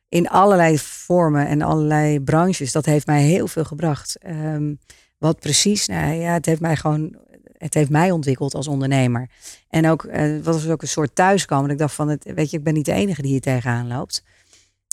In 0.08 0.28
allerlei 0.28 0.78
vormen 0.78 1.46
en 1.46 1.62
allerlei 1.62 2.20
branches. 2.20 2.72
Dat 2.72 2.84
heeft 2.84 3.06
mij 3.06 3.22
heel 3.22 3.48
veel 3.48 3.64
gebracht. 3.64 4.18
Um, 4.26 4.78
wat 5.18 5.40
precies? 5.40 5.86
Nou 5.86 6.14
ja, 6.14 6.32
het 6.32 6.46
heeft 6.46 6.60
mij 6.60 6.76
gewoon 6.76 7.16
het 7.58 7.74
heeft 7.74 7.90
mij 7.90 8.10
ontwikkeld 8.10 8.54
als 8.54 8.68
ondernemer. 8.68 9.30
En 9.68 9.88
ook 9.88 10.04
uh, 10.04 10.42
was 10.42 10.68
ook 10.68 10.82
een 10.82 10.88
soort 10.88 11.14
thuiskomen. 11.14 11.70
Ik 11.70 11.78
dacht 11.78 11.94
van, 11.94 12.08
het, 12.08 12.32
weet 12.34 12.50
je, 12.50 12.56
ik 12.56 12.64
ben 12.64 12.74
niet 12.74 12.84
de 12.84 12.92
enige 12.92 13.22
die 13.22 13.30
hier 13.30 13.40
tegenaan 13.40 13.88
loopt. 13.88 14.24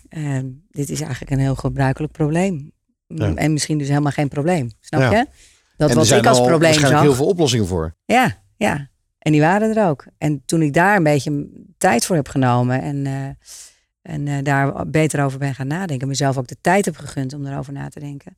Uh, 0.10 0.39
dit 0.70 0.89
is 0.89 1.01
eigenlijk 1.01 1.32
een 1.32 1.39
heel 1.39 1.56
gebruikelijk 1.56 2.13
probleem. 2.13 2.72
En 3.18 3.54
misschien 3.54 3.78
dus 3.78 3.88
helemaal 3.88 4.12
geen 4.12 4.28
probleem. 4.28 4.72
Snap 4.80 5.12
je? 5.12 5.25
Dat 5.78 5.94
was 5.94 6.12
ik 6.12 6.25
als 6.25 6.42
probleem 6.42 6.74
zag. 6.74 6.82
Er 6.82 6.88
zijn 6.88 7.01
heel 7.01 7.13
veel 7.13 7.25
oplossingen 7.28 7.68
voor. 7.68 7.96
Ja, 8.06 8.38
ja. 8.58 8.89
En 9.20 9.32
die 9.32 9.42
waren 9.42 9.75
er 9.75 9.88
ook. 9.88 10.06
En 10.18 10.44
toen 10.46 10.62
ik 10.62 10.74
daar 10.74 10.96
een 10.96 11.04
beetje 11.04 11.48
tijd 11.78 12.06
voor 12.06 12.16
heb 12.16 12.28
genomen 12.28 12.82
en, 12.82 13.06
uh, 13.06 13.30
en 14.01 14.44
daar 14.44 14.89
beter 14.89 15.24
over 15.24 15.39
ben 15.39 15.56
gaan 15.56 15.68
nadenken, 15.68 16.08
mezelf 16.08 16.38
ook 16.38 16.48
de 16.48 16.58
tijd 16.62 16.86
heb 16.86 16.98
gegund 16.98 17.34
om 17.34 17.46
erover 17.46 17.74
na 17.74 17.89
te 17.89 18.00
denken, 18.00 18.38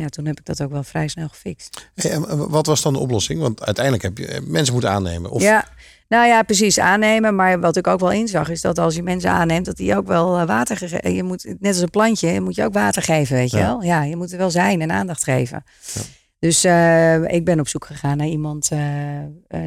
ja, 0.00 0.08
toen 0.08 0.26
heb 0.26 0.38
ik 0.38 0.44
dat 0.44 0.62
ook 0.62 0.70
wel 0.70 0.82
vrij 0.82 1.08
snel 1.08 1.28
gefixt. 1.28 1.90
en 1.94 2.48
wat 2.48 2.66
was 2.66 2.82
dan 2.82 2.92
de 2.92 2.98
oplossing? 2.98 3.40
Want 3.40 3.64
uiteindelijk 3.64 4.04
heb 4.04 4.18
je 4.18 4.26
eh, 4.26 4.40
mensen 4.46 4.72
moeten 4.72 4.90
aannemen. 4.90 5.30
Of... 5.30 5.42
Ja, 5.42 5.68
nou 6.08 6.26
ja, 6.26 6.42
precies 6.42 6.78
aannemen. 6.78 7.34
Maar 7.34 7.60
wat 7.60 7.76
ik 7.76 7.86
ook 7.86 8.00
wel 8.00 8.12
inzag, 8.12 8.48
is 8.48 8.60
dat 8.60 8.78
als 8.78 8.94
je 8.94 9.02
mensen 9.02 9.30
aanneemt, 9.30 9.66
dat 9.66 9.76
die 9.76 9.96
ook 9.96 10.06
wel 10.06 10.38
eh, 10.38 10.46
water 10.46 10.76
geven. 10.76 11.14
Je 11.14 11.22
moet, 11.22 11.44
net 11.44 11.72
als 11.72 11.78
een 11.82 11.90
plantje, 11.90 12.40
moet 12.40 12.54
je 12.54 12.64
ook 12.64 12.72
water 12.72 13.02
geven, 13.02 13.36
weet 13.36 13.50
je 13.50 13.58
wel? 13.58 13.82
Ja, 13.82 14.02
je 14.02 14.16
moet 14.16 14.32
er 14.32 14.38
wel 14.38 14.50
zijn 14.50 14.80
en 14.80 14.90
aandacht 14.90 15.24
geven. 15.24 15.64
Ja. 15.92 16.00
Dus 16.38 16.64
uh, 16.64 17.32
ik 17.32 17.44
ben 17.44 17.60
op 17.60 17.68
zoek 17.68 17.84
gegaan 17.84 18.16
naar 18.16 18.26
iemand 18.26 18.70
uh, 18.72 18.80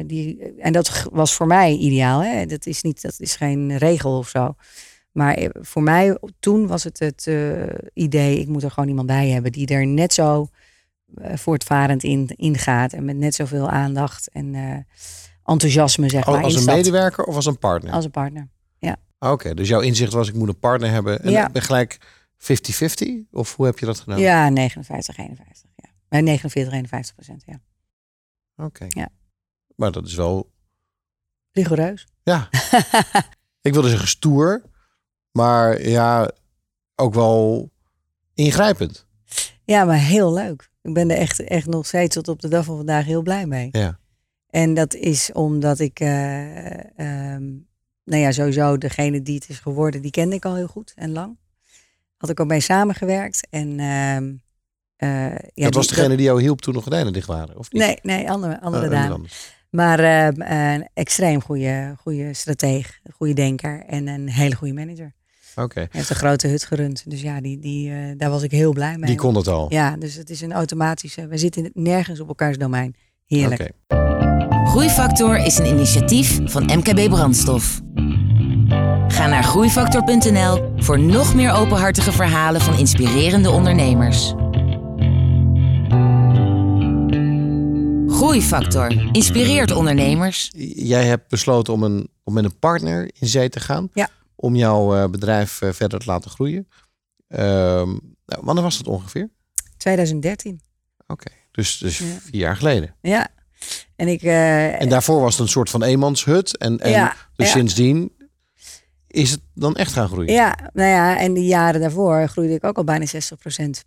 die. 0.06 0.54
En 0.58 0.72
dat 0.72 1.06
was 1.12 1.34
voor 1.34 1.46
mij 1.46 1.72
ideaal. 1.72 2.22
Hè? 2.22 2.46
Dat 2.46 2.66
is 2.66 2.82
niet, 2.82 3.02
dat 3.02 3.14
is 3.18 3.36
geen 3.36 3.76
regel 3.76 4.18
of 4.18 4.28
zo. 4.28 4.54
Maar 5.12 5.34
eh, 5.34 5.48
voor 5.52 5.82
mij 5.82 6.18
toen 6.40 6.66
was 6.66 6.84
het 6.84 6.98
het 6.98 7.26
uh, 7.28 7.62
idee, 7.94 8.38
ik 8.38 8.48
moet 8.48 8.62
er 8.62 8.70
gewoon 8.70 8.88
iemand 8.88 9.06
bij 9.06 9.28
hebben 9.28 9.52
die 9.52 9.66
er 9.66 9.86
net 9.86 10.12
zo 10.12 10.48
uh, 11.14 11.36
voortvarend 11.36 12.02
in, 12.02 12.30
in 12.36 12.58
gaat. 12.58 12.92
En 12.92 13.04
met 13.04 13.16
net 13.16 13.34
zoveel 13.34 13.68
aandacht 13.68 14.28
en 14.28 14.54
uh, 14.54 14.76
enthousiasme, 15.44 16.08
zeg 16.08 16.26
maar. 16.26 16.42
Als 16.42 16.54
een 16.54 16.64
medewerker 16.64 17.24
of 17.24 17.34
als 17.34 17.46
een 17.46 17.58
partner? 17.58 17.92
Als 17.92 18.04
een 18.04 18.10
partner, 18.10 18.48
ja. 18.78 18.96
Ah, 19.18 19.32
oké, 19.32 19.54
dus 19.54 19.68
jouw 19.68 19.80
inzicht 19.80 20.12
was, 20.12 20.28
ik 20.28 20.34
moet 20.34 20.48
een 20.48 20.58
partner 20.58 20.90
hebben. 20.90 21.22
En 21.22 21.30
ja. 21.30 21.50
ben 21.50 21.62
gelijk 21.62 21.98
50-50? 22.36 22.46
Of 23.30 23.56
hoe 23.56 23.66
heb 23.66 23.78
je 23.78 23.86
dat 23.86 24.00
gedaan? 24.00 24.18
Ja, 24.18 24.48
59, 24.48 25.16
51. 25.16 25.70
Ja. 25.76 25.88
Bij 26.08 26.20
49, 26.20 26.72
51 26.72 27.14
procent, 27.14 27.42
ja. 27.46 27.60
Oké. 28.64 28.86
Ja. 28.88 29.08
Maar 29.76 29.92
dat 29.92 30.06
is 30.06 30.14
wel... 30.14 30.50
Rigoureus. 31.50 32.06
Ja. 32.22 32.48
ik 33.60 33.72
wilde 33.72 33.88
zeggen 33.88 34.08
stoer. 34.08 34.62
Maar 35.32 35.88
ja, 35.88 36.30
ook 36.94 37.14
wel 37.14 37.70
ingrijpend. 38.34 39.06
Ja, 39.64 39.84
maar 39.84 39.98
heel 39.98 40.32
leuk. 40.32 40.70
Ik 40.82 40.94
ben 40.94 41.10
er 41.10 41.16
echt, 41.16 41.40
echt 41.40 41.66
nog 41.66 41.86
steeds 41.86 42.14
tot 42.14 42.28
op 42.28 42.40
de 42.40 42.48
dag 42.48 42.64
van 42.64 42.76
vandaag 42.76 43.04
heel 43.04 43.22
blij 43.22 43.46
mee. 43.46 43.68
Ja. 43.72 43.98
En 44.50 44.74
dat 44.74 44.94
is 44.94 45.32
omdat 45.32 45.78
ik, 45.78 46.00
uh, 46.00 46.08
nou 48.04 48.22
ja, 48.22 48.32
sowieso 48.32 48.78
degene 48.78 49.22
die 49.22 49.34
het 49.34 49.48
is 49.48 49.58
geworden, 49.58 50.02
die 50.02 50.10
kende 50.10 50.34
ik 50.34 50.44
al 50.44 50.54
heel 50.54 50.66
goed 50.66 50.92
en 50.94 51.12
lang. 51.12 51.38
Had 52.16 52.30
ik 52.30 52.40
ook 52.40 52.46
mee 52.46 52.60
samengewerkt. 52.60 53.46
En, 53.50 53.68
uh, 54.98 55.34
ja, 55.54 55.64
dat 55.64 55.74
was 55.74 55.86
degene 55.86 56.16
die 56.16 56.26
jou 56.26 56.40
hielp 56.40 56.60
toen 56.60 56.74
nog 56.74 56.82
gordijnen 56.82 57.12
dicht 57.12 57.26
waren, 57.26 57.58
of 57.58 57.72
niet? 57.72 57.82
Nee, 57.82 57.98
nee 58.02 58.30
andere, 58.30 58.60
andere 58.60 58.84
oh, 58.84 58.90
dame. 58.90 59.24
Maar 59.70 59.98
ehm, 59.98 60.40
een 60.40 60.88
extreem 60.94 61.42
goede, 61.42 61.94
goede 61.98 62.34
strateeg, 62.34 63.00
goede 63.14 63.34
denker 63.34 63.84
en 63.86 64.06
een 64.06 64.28
hele 64.28 64.54
goede 64.54 64.74
manager. 64.74 65.14
Oké. 65.56 65.78
Hij 65.78 65.88
heeft 65.90 66.10
een 66.10 66.16
grote 66.16 66.48
hut 66.48 66.64
gerund. 66.64 67.02
Dus 67.06 67.22
ja, 67.22 67.40
die, 67.40 67.58
die, 67.58 67.90
uh, 67.90 67.96
daar 68.16 68.30
was 68.30 68.42
ik 68.42 68.50
heel 68.50 68.72
blij 68.72 68.98
mee. 68.98 69.06
Die 69.06 69.18
kon 69.18 69.34
het 69.34 69.48
al. 69.48 69.66
Ja, 69.68 69.96
dus 69.96 70.14
het 70.14 70.30
is 70.30 70.40
een 70.40 70.52
automatische. 70.52 71.26
We 71.26 71.38
zitten 71.38 71.70
nergens 71.74 72.20
op 72.20 72.28
elkaars 72.28 72.58
domein. 72.58 72.94
Heerlijk. 73.26 73.72
Okay. 73.86 74.00
Groeifactor 74.64 75.36
is 75.36 75.58
een 75.58 75.66
initiatief 75.66 76.40
van 76.44 76.64
MKB 76.64 77.08
Brandstof. 77.10 77.80
Ga 79.08 79.26
naar 79.26 79.44
groeifactor.nl 79.44 80.72
voor 80.76 80.98
nog 80.98 81.34
meer 81.34 81.52
openhartige 81.52 82.12
verhalen 82.12 82.60
van 82.60 82.78
inspirerende 82.78 83.50
ondernemers. 83.50 84.34
Groeifactor 88.06 89.10
inspireert 89.12 89.70
ondernemers. 89.70 90.50
Jij 90.74 91.04
hebt 91.04 91.28
besloten 91.28 91.72
om, 91.72 91.82
een, 91.82 92.08
om 92.24 92.32
met 92.32 92.44
een 92.44 92.58
partner 92.58 93.10
in 93.18 93.26
zee 93.26 93.48
te 93.48 93.60
gaan. 93.60 93.88
Ja 93.92 94.08
om 94.34 94.56
jouw 94.56 94.94
eh, 94.94 95.10
bedrijf 95.10 95.62
eh, 95.62 95.72
verder 95.72 95.98
te 95.98 96.06
laten 96.06 96.30
groeien. 96.30 96.68
Ehm, 97.28 97.88
nou, 98.26 98.40
wanneer 98.40 98.62
was 98.62 98.76
dat 98.76 98.86
ongeveer? 98.86 99.30
2013. 99.76 100.60
Oké, 101.06 101.30
dus, 101.50 101.78
dus 101.78 101.96
vier 101.96 102.40
jaar 102.40 102.56
geleden. 102.56 102.94
Ja. 103.00 103.28
En, 103.96 104.08
ik, 104.08 104.22
uh, 104.22 104.80
en 104.80 104.88
daarvoor 104.88 105.20
was 105.20 105.32
het 105.32 105.42
een 105.42 105.48
soort 105.48 105.70
van 105.70 105.82
eenmanshut. 105.82 106.56
En, 106.56 106.78
en 106.78 106.90
ja, 106.90 107.14
dus 107.36 107.50
sindsdien 107.50 108.12
is 109.06 109.30
het 109.30 109.40
dan 109.54 109.76
echt 109.76 109.92
gaan 109.92 110.08
groeien. 110.08 110.32
Ja, 110.32 110.58
nou 110.72 110.88
ja, 110.88 111.18
en 111.18 111.34
de 111.34 111.44
jaren 111.44 111.80
daarvoor 111.80 112.28
groeide 112.28 112.54
ik 112.54 112.64
ook 112.64 112.76
al 112.76 112.84
bijna 112.84 113.06
60 113.06 113.38
procent 113.38 113.84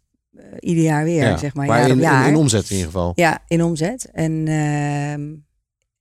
ieder 0.60 0.84
jaar 0.84 1.03
weer, 1.03 1.38
zeg 1.38 1.53
maar. 1.53 1.67
maar 1.67 1.79
jaar 1.79 1.89
in, 1.89 1.99
jaar. 1.99 2.23
In, 2.23 2.29
in, 2.29 2.36
omzet 2.36 2.63
in 2.63 2.75
ieder 2.75 2.86
geval. 2.86 3.12
Ja, 3.15 3.43
in 3.47 3.63
omzet. 3.63 4.10
En 4.12 4.31
uh, 4.31 5.38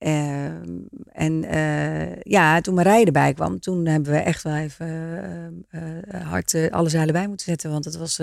Ehm, 0.04 0.78
en 1.12 1.44
uh, 1.54 2.16
ja, 2.22 2.60
toen 2.60 2.74
Marije 2.74 3.04
erbij 3.04 3.34
kwam, 3.34 3.60
toen 3.60 3.86
hebben 3.86 4.12
we 4.12 4.18
echt 4.18 4.42
wel 4.42 4.54
even 4.54 5.66
uh, 5.70 6.22
hard 6.22 6.70
alle 6.70 6.88
zeilen 6.88 7.12
bij 7.12 7.28
moeten 7.28 7.46
zetten. 7.46 7.70
Want 7.70 7.84
het 7.84 7.96
was 7.96 8.20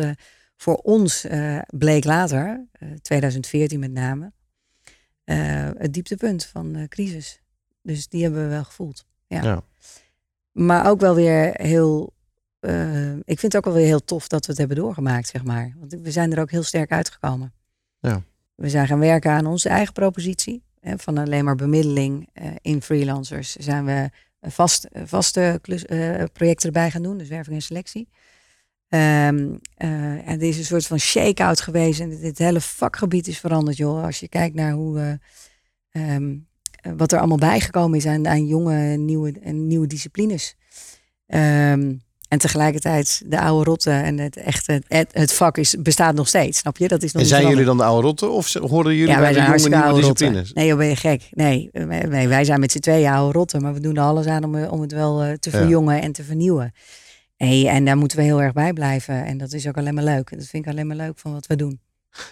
voor 0.56 0.76
ons, 0.76 1.28
bleek 1.68 2.04
later, 2.04 2.68
2014 3.02 3.80
met 3.80 3.92
name, 3.92 4.32
het 5.78 5.94
dieptepunt 5.94 6.46
van 6.46 6.74
de 6.74 6.88
crisis. 6.88 7.42
Dus 7.82 8.08
die 8.08 8.24
hebben 8.24 8.44
we 8.44 8.50
wel 8.50 8.64
gevoeld. 8.64 9.06
Ja. 9.28 9.44
ja. 9.44 9.64
Maar 10.52 10.90
ook 10.90 11.00
wel 11.00 11.16
weer 11.16 11.50
heel. 11.54 12.14
ik 13.24 13.40
vind 13.40 13.42
het 13.42 13.56
ook 13.56 13.66
wel 13.66 13.74
weer 13.74 13.86
heel 13.86 14.04
tof 14.04 14.28
dat 14.28 14.46
we 14.46 14.52
het 14.52 14.60
hebben 14.60 14.78
doorgemaakt, 14.78 15.28
zeg 15.28 15.44
maar. 15.44 15.76
Want 15.80 15.92
we 16.02 16.12
zijn 16.12 16.34
er 16.34 16.42
ook 16.42 16.52
heel 16.52 16.64
sterk 16.64 16.92
uitgekomen. 16.92 17.54
Ja. 18.00 18.22
We 18.56 18.70
zijn 18.70 18.88
gaan 18.88 19.00
werken 19.00 19.32
aan 19.32 19.46
onze 19.46 19.70
eigen 19.70 19.94
propositie 19.94 20.64
van 20.82 21.18
alleen 21.18 21.46
maar 21.46 21.56
bemiddeling 21.56 22.30
eh, 22.34 22.46
in 22.62 22.82
freelancers 22.82 23.56
zijn 23.56 23.86
we 23.86 24.10
vast, 24.42 24.88
vaste 24.94 25.60
klus, 25.62 25.86
eh, 25.86 26.24
projecten 26.34 26.68
erbij 26.68 26.92
gaan 26.92 27.04
doen, 27.04 27.18
dus 27.18 27.28
werving 27.28 27.56
en 27.56 27.62
selectie. 27.62 28.08
Um, 28.94 29.60
en 29.78 30.26
er 30.26 30.42
is 30.42 30.58
een 30.58 30.66
soort 30.66 30.88
van 30.88 31.00
shake-out 31.00 31.62
geweest 31.62 32.00
en 32.00 32.10
dit, 32.10 32.38
hele 32.38 32.62
vakgebied 32.62 33.28
is 33.28 33.40
veranderd, 33.40 33.78
joh. 33.78 34.04
Als 34.04 34.20
je 34.20 34.28
kijkt 34.28 34.56
naar 34.56 34.72
hoe, 34.72 35.20
uh, 35.92 36.28
wat 36.96 37.12
er 37.12 37.20
allemaal 37.20 37.38
bijgekomen 37.38 37.98
is 37.98 38.06
aan, 38.06 38.28
aan 38.28 38.48
jonge, 38.48 38.98
nieuwe, 38.98 39.32
nieuwe 39.52 39.88
disciplines. 39.88 40.56
Um, 41.28 42.02
en 42.32 42.38
tegelijkertijd 42.38 43.22
de 43.26 43.40
oude 43.40 43.70
rotte 43.70 43.90
en 43.90 44.18
het 44.18 44.38
echte 44.38 44.82
het, 44.88 45.10
het, 45.12 45.34
vak 45.34 45.58
is, 45.58 45.76
bestaat 45.80 46.16
nog 46.16 46.28
steeds, 46.28 46.58
snap 46.58 46.78
je? 46.78 46.88
Dat 46.88 47.04
is 47.04 47.12
nog 47.12 47.22
en 47.22 47.28
zijn 47.28 47.48
jullie 47.48 47.66
dan 47.66 47.78
de 47.78 47.84
oude 47.84 48.08
rotte 48.08 48.28
of 48.28 48.54
horen 48.54 48.96
jullie 48.96 49.14
ja, 49.14 49.20
bij 49.20 49.34
de 49.34 49.40
jonge 49.40 49.84
nieuwe 49.84 49.94
disciplines? 49.94 50.54
Nee, 50.54 50.68
joh, 50.68 50.78
ben 50.78 50.88
je 50.88 50.96
gek. 50.96 51.30
Nee, 51.32 51.70
nee, 51.72 52.28
wij 52.28 52.44
zijn 52.44 52.60
met 52.60 52.72
z'n 52.72 52.80
tweeën 52.80 53.12
oude 53.12 53.38
rotten, 53.38 53.62
maar 53.62 53.74
we 53.74 53.80
doen 53.80 53.96
er 53.96 54.04
alles 54.04 54.26
aan 54.26 54.44
om, 54.44 54.64
om 54.64 54.82
het 54.82 54.92
wel 54.92 55.22
eh, 55.22 55.34
te 55.34 55.50
verjongen 55.50 56.02
en 56.02 56.12
te 56.12 56.24
vernieuwen. 56.24 56.74
Hey, 57.36 57.68
en 57.68 57.86
daar 57.86 57.98
moeten 57.98 58.18
we 58.18 58.24
heel 58.24 58.42
erg 58.42 58.54
bij 58.54 58.74
blijven. 58.74 59.26
En 59.26 59.38
dat 59.38 59.54
is 59.54 59.68
ook 59.68 59.78
alleen 59.78 59.94
maar 59.94 60.04
leuk. 60.04 60.30
Dat 60.30 60.48
vind 60.48 60.66
ik 60.66 60.72
alleen 60.72 60.88
maar 60.88 60.96
leuk 60.96 61.20
van 61.20 61.34
wat 61.34 61.48
we 61.48 61.56
doen. 61.56 61.80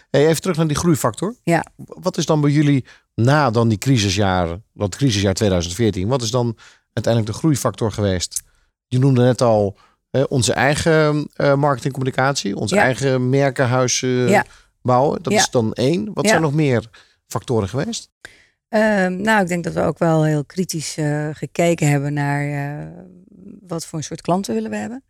Hey, 0.10 0.28
even 0.28 0.42
terug 0.42 0.58
naar 0.58 0.68
die 0.68 0.78
groeifactor. 0.78 1.36
Ja. 1.44 1.66
Wat 1.76 2.18
is 2.18 2.26
dan 2.26 2.42
bij 2.42 2.52
jullie 2.52 2.86
na 3.16 3.50
dan 3.50 3.68
die 3.68 3.78
crisisjaren, 3.78 4.64
dat 4.74 4.96
crisisjaar 4.96 5.34
2014, 5.34 6.08
wat 6.08 6.22
is 6.22 6.32
dan 6.32 6.58
uiteindelijk 6.94 7.34
de 7.34 7.40
groeifactor 7.40 7.92
geweest? 7.92 8.44
Je 8.88 9.00
noemde 9.00 9.22
net 9.22 9.42
al 9.42 9.78
onze 10.30 10.54
eigen 10.54 11.30
uh, 11.36 11.56
marketingcommunicatie, 11.56 12.56
onze 12.56 12.78
eigen 12.78 13.30
merkenhuis 13.30 14.02
uh, 14.02 14.42
bouwen. 14.82 15.24
Dat 15.24 15.34
is 15.34 15.50
dan 15.50 15.74
één. 15.74 16.14
Wat 16.14 16.28
zijn 16.28 16.42
nog 16.42 16.54
meer 16.54 16.90
factoren 17.28 17.70
geweest? 17.70 18.12
Ehm, 18.70 19.22
nou, 19.22 19.42
ik 19.42 19.48
denk 19.48 19.64
dat 19.64 19.74
we 19.74 19.82
ook 19.82 20.00
wel 20.00 20.24
heel 20.24 20.46
kritisch 20.46 20.98
gekeken 21.34 21.90
hebben 21.90 22.14
naar 22.14 22.92
wat 23.62 23.86
voor 23.86 23.98
een 23.98 24.04
soort 24.04 24.22
klanten 24.22 24.54
willen 24.54 24.70
we 24.70 24.76
hebben. 24.76 25.04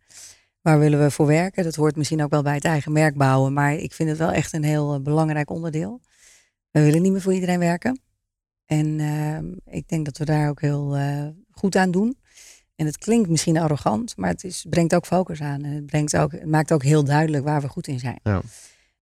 Waar 0.60 0.78
willen 0.78 1.02
we 1.02 1.10
voor 1.10 1.26
werken? 1.26 1.64
Dat 1.64 1.74
hoort 1.74 1.96
misschien 1.96 2.22
ook 2.22 2.30
wel 2.30 2.42
bij 2.42 2.54
het 2.54 2.64
eigen 2.64 2.92
merk 2.92 3.16
bouwen, 3.16 3.52
maar 3.52 3.74
ik 3.74 3.92
vind 3.92 4.08
het 4.08 4.18
wel 4.18 4.32
echt 4.32 4.52
een 4.52 4.64
heel 4.64 5.02
belangrijk 5.02 5.50
onderdeel. 5.50 6.00
We 6.70 6.82
willen 6.82 7.02
niet 7.02 7.12
meer 7.12 7.20
voor 7.20 7.34
iedereen 7.34 7.58
werken. 7.58 8.00
En 8.66 9.00
ehm, 9.00 9.74
ik 9.76 9.88
denk 9.88 10.04
dat 10.04 10.18
we 10.18 10.24
daar 10.24 10.48
ook 10.48 10.60
heel 10.60 10.98
goed 11.50 11.76
aan 11.76 11.90
doen. 11.90 12.18
En 12.80 12.86
het 12.86 12.98
klinkt 12.98 13.28
misschien 13.28 13.58
arrogant, 13.58 14.16
maar 14.16 14.30
het 14.30 14.44
is, 14.44 14.66
brengt 14.68 14.94
ook 14.94 15.06
focus 15.06 15.40
aan. 15.40 15.64
En 15.64 15.72
het, 15.72 15.86
brengt 15.86 16.16
ook, 16.16 16.32
het 16.32 16.46
maakt 16.46 16.72
ook 16.72 16.82
heel 16.82 17.04
duidelijk 17.04 17.44
waar 17.44 17.60
we 17.60 17.68
goed 17.68 17.86
in 17.86 17.98
zijn. 17.98 18.20
Ja. 18.22 18.42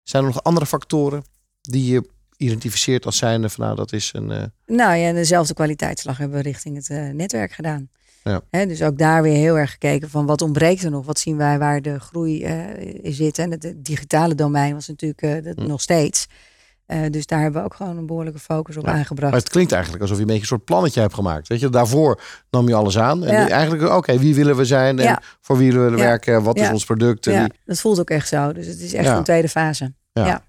Zijn 0.02 0.22
er 0.22 0.28
nog 0.28 0.42
andere 0.42 0.66
factoren 0.66 1.24
die 1.60 1.92
je 1.92 2.08
identificeert 2.36 3.06
als 3.06 3.16
zijnde 3.16 3.48
van 3.48 3.64
nou 3.64 3.76
dat 3.76 3.92
is 3.92 4.10
een... 4.12 4.30
Uh... 4.30 4.42
Nou 4.66 4.96
ja, 4.96 5.12
dezelfde 5.12 5.54
kwaliteitsslag 5.54 6.18
hebben 6.18 6.36
we 6.36 6.42
richting 6.42 6.76
het 6.76 6.88
uh, 6.88 7.10
netwerk 7.10 7.52
gedaan. 7.52 7.90
Ja. 8.22 8.42
dus 8.50 8.82
ook 8.82 8.98
daar 8.98 9.22
weer 9.22 9.36
heel 9.36 9.58
erg 9.58 9.70
gekeken 9.70 10.10
van 10.10 10.26
wat 10.26 10.42
ontbreekt 10.42 10.82
er 10.82 10.90
nog? 10.90 11.06
Wat 11.06 11.18
zien 11.18 11.36
wij 11.36 11.58
waar 11.58 11.82
de 11.82 12.00
groei 12.00 12.44
uh, 12.44 13.12
zit? 13.12 13.38
En 13.38 13.50
het 13.50 13.74
digitale 13.76 14.34
domein 14.34 14.74
was 14.74 14.88
natuurlijk 14.88 15.20
hm. 15.20 15.66
nog 15.66 15.80
steeds. 15.80 16.26
Dus 17.10 17.26
daar 17.26 17.40
hebben 17.40 17.60
we 17.60 17.66
ook 17.66 17.74
gewoon 17.74 17.96
een 17.96 18.06
behoorlijke 18.06 18.38
focus 18.38 18.76
op 18.76 18.86
aangebracht. 18.86 19.32
Maar 19.32 19.40
het 19.40 19.50
klinkt 19.50 19.72
eigenlijk 19.72 20.02
alsof 20.02 20.16
je 20.16 20.22
een 20.22 20.28
beetje 20.28 20.42
een 20.42 20.48
soort 20.48 20.64
plannetje 20.64 21.00
hebt 21.00 21.14
gemaakt. 21.14 21.48
Weet 21.48 21.60
je, 21.60 21.68
daarvoor 21.68 22.20
nam 22.50 22.68
je 22.68 22.74
alles 22.74 22.98
aan. 22.98 23.24
En 23.24 23.32
ja. 23.32 23.48
eigenlijk, 23.48 23.92
oké, 23.92 24.18
wie 24.18 24.34
willen 24.34 24.56
we 24.56 24.64
zijn? 24.64 24.98
En 24.98 25.22
voor 25.40 25.56
wie 25.56 25.72
willen 25.72 25.90
we 25.90 25.96
werken? 25.96 26.42
Wat 26.42 26.58
is 26.58 26.70
ons 26.70 26.84
product? 26.84 27.24
Ja, 27.24 27.48
dat 27.64 27.80
voelt 27.80 28.00
ook 28.00 28.10
echt 28.10 28.28
zo. 28.28 28.52
Dus 28.52 28.66
het 28.66 28.80
is 28.80 28.92
echt 28.94 29.08
een 29.08 29.24
tweede 29.24 29.48
fase. 29.48 29.94
ja. 30.12 30.44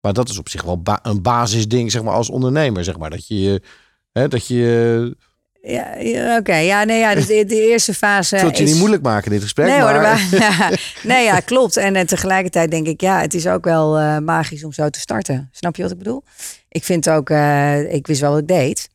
Maar 0.00 0.12
dat 0.12 0.28
is 0.28 0.38
op 0.38 0.48
zich 0.48 0.62
wel 0.62 0.82
een 1.02 1.22
basisding, 1.22 1.90
zeg 1.90 2.02
maar, 2.02 2.14
als 2.14 2.30
ondernemer, 2.30 2.84
zeg 2.84 2.98
maar. 2.98 3.10
Dat 3.10 3.26
je, 3.26 3.62
hè, 4.12 4.28
dat 4.28 4.46
je 4.46 5.16
ja, 5.62 5.96
ja 5.96 6.36
oké. 6.36 6.54
Ja, 6.54 6.84
nee, 6.84 6.98
ja, 6.98 7.14
dus 7.14 7.26
de, 7.26 7.44
de 7.44 7.68
eerste 7.68 7.94
fase. 7.94 8.36
Ik 8.36 8.54
je 8.54 8.64
niet 8.64 8.76
moeilijk 8.76 9.02
maken 9.02 9.24
in 9.24 9.32
dit 9.32 9.42
gesprek. 9.42 9.66
Nee, 9.66 9.80
maar... 9.80 10.20
hoor, 10.20 10.40
ja, 10.40 10.70
nee, 11.02 11.24
ja, 11.24 11.40
klopt. 11.40 11.76
En, 11.76 11.96
en 11.96 12.06
tegelijkertijd 12.06 12.70
denk 12.70 12.86
ik, 12.86 13.00
ja, 13.00 13.20
het 13.20 13.34
is 13.34 13.46
ook 13.46 13.64
wel 13.64 14.00
uh, 14.00 14.18
magisch 14.18 14.64
om 14.64 14.72
zo 14.72 14.88
te 14.88 15.00
starten. 15.00 15.48
Snap 15.52 15.76
je 15.76 15.82
wat 15.82 15.90
ik 15.90 15.98
bedoel? 15.98 16.22
Ik 16.68 16.84
vind 16.84 17.10
ook, 17.10 17.30
uh, 17.30 17.92
ik 17.92 18.06
wist 18.06 18.20
wel 18.20 18.30
wat 18.30 18.40
ik 18.40 18.48
deed. 18.48 18.88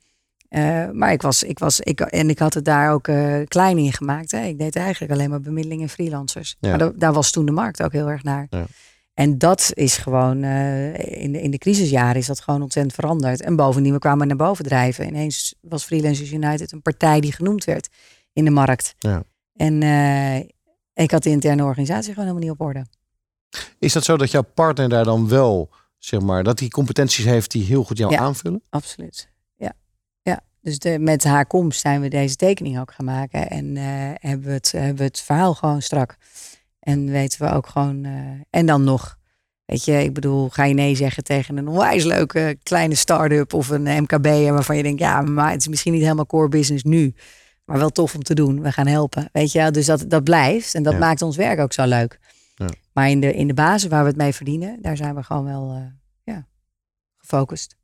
Uh, 0.50 0.90
maar 0.92 1.12
ik 1.12 1.22
was, 1.22 1.44
ik 1.44 1.60
was, 1.60 1.80
ik, 1.80 2.00
en 2.00 2.30
ik 2.30 2.40
had 2.40 2.54
het 2.54 2.66
daar 2.66 2.92
ook 2.92 3.10
klein 3.48 3.78
in 3.78 3.94
gemaakt. 3.94 4.32
Hè. 4.32 4.46
Ik 4.46 4.58
deed 4.58 4.76
eigenlijk 4.76 5.14
alleen 5.14 5.30
maar 5.30 5.42
bemiddeling 5.42 5.82
en 5.82 5.90
freelancers. 5.90 6.56
Ja. 6.60 6.76
Maar 6.76 6.92
daar 6.96 7.14
was 7.14 7.32
toen 7.32 7.46
de 7.46 7.52
markt 7.52 7.84
ook 7.84 7.92
heel 7.92 8.10
erg 8.10 8.24
naar. 8.24 8.48
Ja. 8.50 8.66
En 9.16 9.38
dat 9.38 9.72
is 9.74 9.98
gewoon, 9.98 10.44
uh, 10.44 11.22
in, 11.22 11.32
de, 11.32 11.42
in 11.42 11.52
de 11.52 11.58
crisisjaren 11.58 12.16
is 12.16 12.26
dat 12.26 12.40
gewoon 12.40 12.62
ontzettend 12.62 12.96
veranderd. 12.96 13.42
En 13.42 13.56
bovendien, 13.56 13.94
we 13.94 14.00
kwamen 14.00 14.28
naar 14.28 14.36
boven 14.36 14.66
drijven. 14.66 15.08
Ineens 15.08 15.56
was 15.62 15.84
Freelancers 15.84 16.32
United 16.32 16.72
een 16.72 16.82
partij 16.82 17.20
die 17.20 17.32
genoemd 17.32 17.64
werd 17.64 17.90
in 18.34 18.46
de 18.46 18.52
markt. 18.52 18.96
Ja. 18.98 19.24
En 19.54 19.82
uh, 19.82 20.38
ik 20.94 21.12
had 21.12 21.24
de 21.24 21.30
interne 21.30 21.64
organisatie 21.64 22.14
gewoon 22.14 22.28
helemaal 22.28 22.50
niet 22.50 22.60
op 22.60 22.68
orde. 22.68 22.86
Is 23.80 23.94
dat 23.94 24.04
zo 24.04 24.18
dat 24.18 24.32
jouw 24.32 24.46
partner 24.54 24.90
daar 24.90 25.04
dan 25.04 25.28
wel, 25.28 25.70
zeg 25.98 26.22
maar, 26.22 26.44
dat 26.44 26.60
hij 26.60 26.68
competenties 26.68 27.26
heeft 27.26 27.52
die 27.52 27.64
heel 27.64 27.84
goed 27.84 27.98
jou 27.98 28.12
ja, 28.12 28.20
aanvullen? 28.20 28.64
Absoluut. 28.70 29.30
Ja, 29.56 29.74
ja. 30.22 30.40
Dus 30.62 30.80
de, 30.80 31.00
met 31.00 31.24
haar 31.24 31.46
komst 31.46 31.80
zijn 31.80 32.02
we 32.02 32.08
deze 32.08 32.36
tekening 32.36 32.80
ook 32.80 32.94
gaan 32.94 33.06
maken. 33.06 33.50
En 33.50 33.66
uh, 33.66 33.84
hebben, 34.14 34.48
we 34.48 34.54
het, 34.54 34.72
hebben 34.72 34.98
we 34.98 35.04
het 35.04 35.20
verhaal 35.20 35.54
gewoon 35.54 35.82
strak. 35.82 36.18
En 36.86 37.12
weten 37.12 37.42
we 37.42 37.52
ook 37.52 37.68
gewoon. 37.68 38.06
Uh, 38.06 38.42
en 38.50 38.66
dan 38.66 38.84
nog. 38.84 39.18
Weet 39.66 39.86
je, 39.86 40.04
ik 40.04 40.14
bedoel, 40.14 40.50
ga 40.50 40.64
je 40.64 40.74
nee 40.74 40.96
zeggen 40.96 41.24
tegen 41.24 41.58
een 41.58 41.68
onwijs 41.68 42.04
leuke 42.04 42.58
kleine 42.64 42.96
start-up 42.96 43.54
of 43.54 43.70
een 43.70 44.04
MKB 44.04 44.26
waarvan 44.50 44.78
je 44.78 44.84
denkt, 44.84 45.00
ja, 45.00 45.22
maar 45.22 45.52
het 45.52 45.62
is 45.62 45.68
misschien 45.68 45.94
niet 45.94 46.02
helemaal 46.02 46.26
core 46.26 46.50
business 46.50 46.84
nu, 46.84 47.16
maar 47.64 47.78
wel 47.78 47.90
tof 47.90 48.16
om 48.16 48.24
te 48.24 48.34
doen. 48.34 48.62
We 48.62 48.72
gaan 48.72 48.88
helpen. 48.88 49.30
Weet 49.32 49.52
je, 49.52 49.72
dus 49.72 49.86
dat, 49.86 50.06
dat 50.08 50.24
blijft 50.24 50.76
en 50.76 50.84
dat 50.84 51.00
maakt 51.00 51.22
ons 51.22 51.36
werk 51.36 51.60
ook 51.60 51.74
zo 51.74 51.86
leuk. 51.86 52.20
Ja. 52.56 52.68
Maar 52.94 53.10
in 53.10 53.20
de, 53.20 53.34
in 53.34 53.48
de 53.48 53.54
basis 53.54 53.90
waar 53.90 54.02
we 54.02 54.08
het 54.08 54.18
mee 54.18 54.34
verdienen, 54.34 54.82
daar 54.82 54.98
zijn 54.98 55.16
we 55.16 55.24
gewoon 55.24 55.46
wel 55.46 55.76
uh, 55.76 55.82
ja, 56.24 56.48
gefocust. 57.18 57.76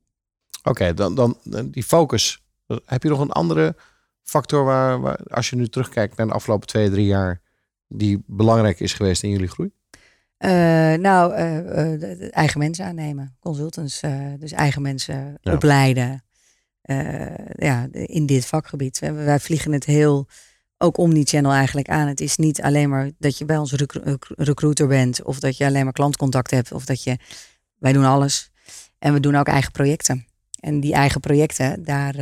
Oké, 0.64 0.94
dan, 0.94 1.16
dan 1.16 1.38
die 1.72 1.84
focus. 1.84 2.44
Heb 2.86 3.04
je 3.04 3.10
nog 3.10 3.20
een 3.20 3.32
andere 3.32 3.76
factor 4.24 4.64
waar, 4.64 5.00
waar, 5.00 5.20
als 5.28 5.50
je 5.50 5.56
nu 5.56 5.68
terugkijkt 5.68 6.18
naar 6.18 6.28
de 6.28 6.34
afgelopen 6.34 6.68
twee, 6.68 6.90
drie 6.90 7.06
jaar, 7.06 7.42
die 7.94 8.24
belangrijk 8.26 8.80
is 8.80 8.94
geweest 8.94 9.24
in 9.24 9.30
jullie 9.30 9.48
groei? 9.48 9.72
Uh, 10.40 10.50
nou, 10.94 11.34
uh, 11.34 12.36
eigen 12.36 12.60
mensen 12.60 12.86
aannemen, 12.86 13.36
consultants, 13.40 14.02
dus 14.40 14.52
eigen 14.52 14.82
mensen 14.82 15.40
opleiden. 15.44 16.24
ja, 17.56 17.88
in 17.92 18.26
dit 18.26 18.46
vakgebied. 18.46 19.00
Wij 19.00 19.40
vliegen 19.40 19.72
het 19.72 19.86
heel 19.86 20.28
ook 20.78 20.98
omni-channel 20.98 21.52
eigenlijk 21.52 21.90
aan. 21.90 22.08
Het 22.08 22.22
is 22.22 22.38
niet 22.38 22.62
alleen 22.62 22.90
maar 22.90 23.12
dat 23.18 23.38
je 23.38 23.46
bij 23.46 23.58
ons 23.58 23.76
recruiter 24.38 24.88
bent 24.88 25.24
of 25.24 25.40
dat 25.40 25.58
je 25.58 25.66
alleen 25.66 25.84
maar 25.84 25.94
klantcontact 25.94 26.52
hebt 26.52 26.72
of 26.72 26.86
dat 26.86 27.04
je. 27.04 27.18
Wij 27.78 27.94
doen 27.94 28.06
alles. 28.06 28.52
En 29.00 29.14
we 29.14 29.20
doen 29.20 29.36
ook 29.36 29.48
eigen 29.48 29.72
projecten. 29.72 30.26
En 30.60 30.80
die 30.80 30.94
eigen 30.94 31.22
projecten, 31.22 31.84
daar, 31.84 32.16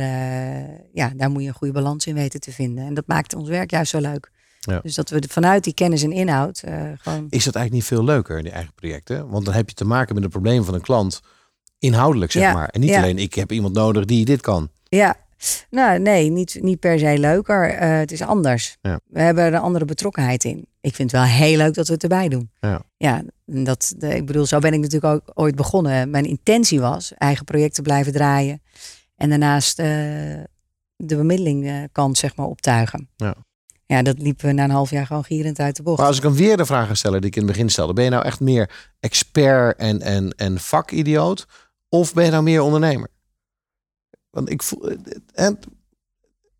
ja, 0.92 1.12
daar 1.16 1.30
moet 1.30 1.42
je 1.42 1.48
een 1.48 1.54
goede 1.54 1.74
balans 1.74 2.06
in 2.06 2.14
weten 2.14 2.40
te 2.40 2.52
vinden. 2.52 2.84
En 2.84 2.94
dat 2.94 3.06
maakt 3.06 3.34
ons 3.34 3.48
werk 3.48 3.70
juist 3.70 3.90
zo 3.90 4.00
leuk. 4.00 4.30
Ja. 4.60 4.80
Dus 4.82 4.94
dat 4.94 5.08
we 5.10 5.22
vanuit 5.28 5.64
die 5.64 5.74
kennis 5.74 6.02
en 6.02 6.12
inhoud 6.12 6.62
uh, 6.64 6.72
gewoon... 6.98 7.26
Is 7.30 7.44
dat 7.44 7.54
eigenlijk 7.54 7.72
niet 7.72 7.84
veel 7.84 8.04
leuker, 8.04 8.42
die 8.42 8.52
eigen 8.52 8.74
projecten? 8.74 9.28
Want 9.28 9.44
dan 9.44 9.54
heb 9.54 9.68
je 9.68 9.74
te 9.74 9.84
maken 9.84 10.14
met 10.14 10.24
een 10.24 10.30
probleem 10.30 10.64
van 10.64 10.74
een 10.74 10.80
klant 10.80 11.20
inhoudelijk, 11.78 12.32
zeg 12.32 12.52
maar. 12.52 12.68
En 12.68 12.80
niet 12.80 12.94
alleen 12.94 13.18
ik 13.18 13.34
heb 13.34 13.52
iemand 13.52 13.74
nodig 13.74 14.04
die 14.04 14.24
dit 14.24 14.40
kan. 14.40 14.70
Ja, 14.88 15.16
nou 15.70 15.98
nee, 15.98 16.30
niet, 16.30 16.58
niet 16.60 16.80
per 16.80 16.98
se 16.98 17.18
leuker. 17.18 17.74
Uh, 17.74 17.98
het 17.98 18.12
is 18.12 18.22
anders. 18.22 18.76
We 18.80 19.20
hebben 19.20 19.44
er 19.44 19.54
een 19.54 19.60
andere 19.60 19.84
betrokkenheid 19.84 20.44
in. 20.44 20.66
Ik 20.80 20.94
vind 20.94 21.12
het 21.12 21.20
wel 21.20 21.30
heel 21.30 21.56
leuk 21.56 21.74
dat 21.74 21.86
we 21.86 21.92
het 21.92 22.02
erbij 22.02 22.28
doen. 22.28 22.50
Ja, 22.60 22.82
ja 22.96 23.22
dat, 23.44 23.94
ik 23.98 24.26
bedoel, 24.26 24.46
zo 24.46 24.58
ben 24.58 24.72
ik 24.72 24.80
natuurlijk 24.80 25.14
ook 25.14 25.30
ooit 25.34 25.54
begonnen. 25.54 26.10
Mijn 26.10 26.24
intentie 26.24 26.80
was 26.80 27.12
eigen 27.14 27.44
projecten 27.44 27.82
blijven 27.82 28.12
draaien. 28.12 28.62
En 29.16 29.28
daarnaast 29.28 29.78
uh, 29.78 29.86
de 30.96 31.16
bemiddeling 31.16 31.88
kant 31.92 32.18
zeg 32.18 32.36
maar 32.36 32.46
optuigen. 32.46 33.08
Ja 33.16 33.34
ja, 33.90 34.02
dat 34.02 34.18
liep 34.18 34.42
na 34.42 34.64
een 34.64 34.70
half 34.70 34.90
jaar 34.90 35.06
gewoon 35.06 35.24
gierend 35.24 35.58
uit 35.58 35.76
de 35.76 35.82
bocht. 35.82 35.98
Maar 35.98 36.06
als 36.06 36.16
ik 36.16 36.22
hem 36.22 36.34
weer 36.34 36.56
de 36.56 36.66
vraag 36.66 36.96
stellen 36.96 37.20
die 37.20 37.30
ik 37.30 37.36
in 37.36 37.42
het 37.42 37.50
begin 37.50 37.68
stelde. 37.68 37.92
Ben 37.92 38.04
je 38.04 38.10
nou 38.10 38.24
echt 38.24 38.40
meer 38.40 38.70
expert 39.00 39.78
en, 39.78 40.00
en, 40.00 40.34
en 40.36 40.60
vakidioot? 40.60 41.46
Of 41.88 42.14
ben 42.14 42.24
je 42.24 42.30
nou 42.30 42.42
meer 42.42 42.62
ondernemer? 42.62 43.08
Want 44.30 44.50
ik 44.50 44.62
voel... 44.62 44.90
En, 45.34 45.58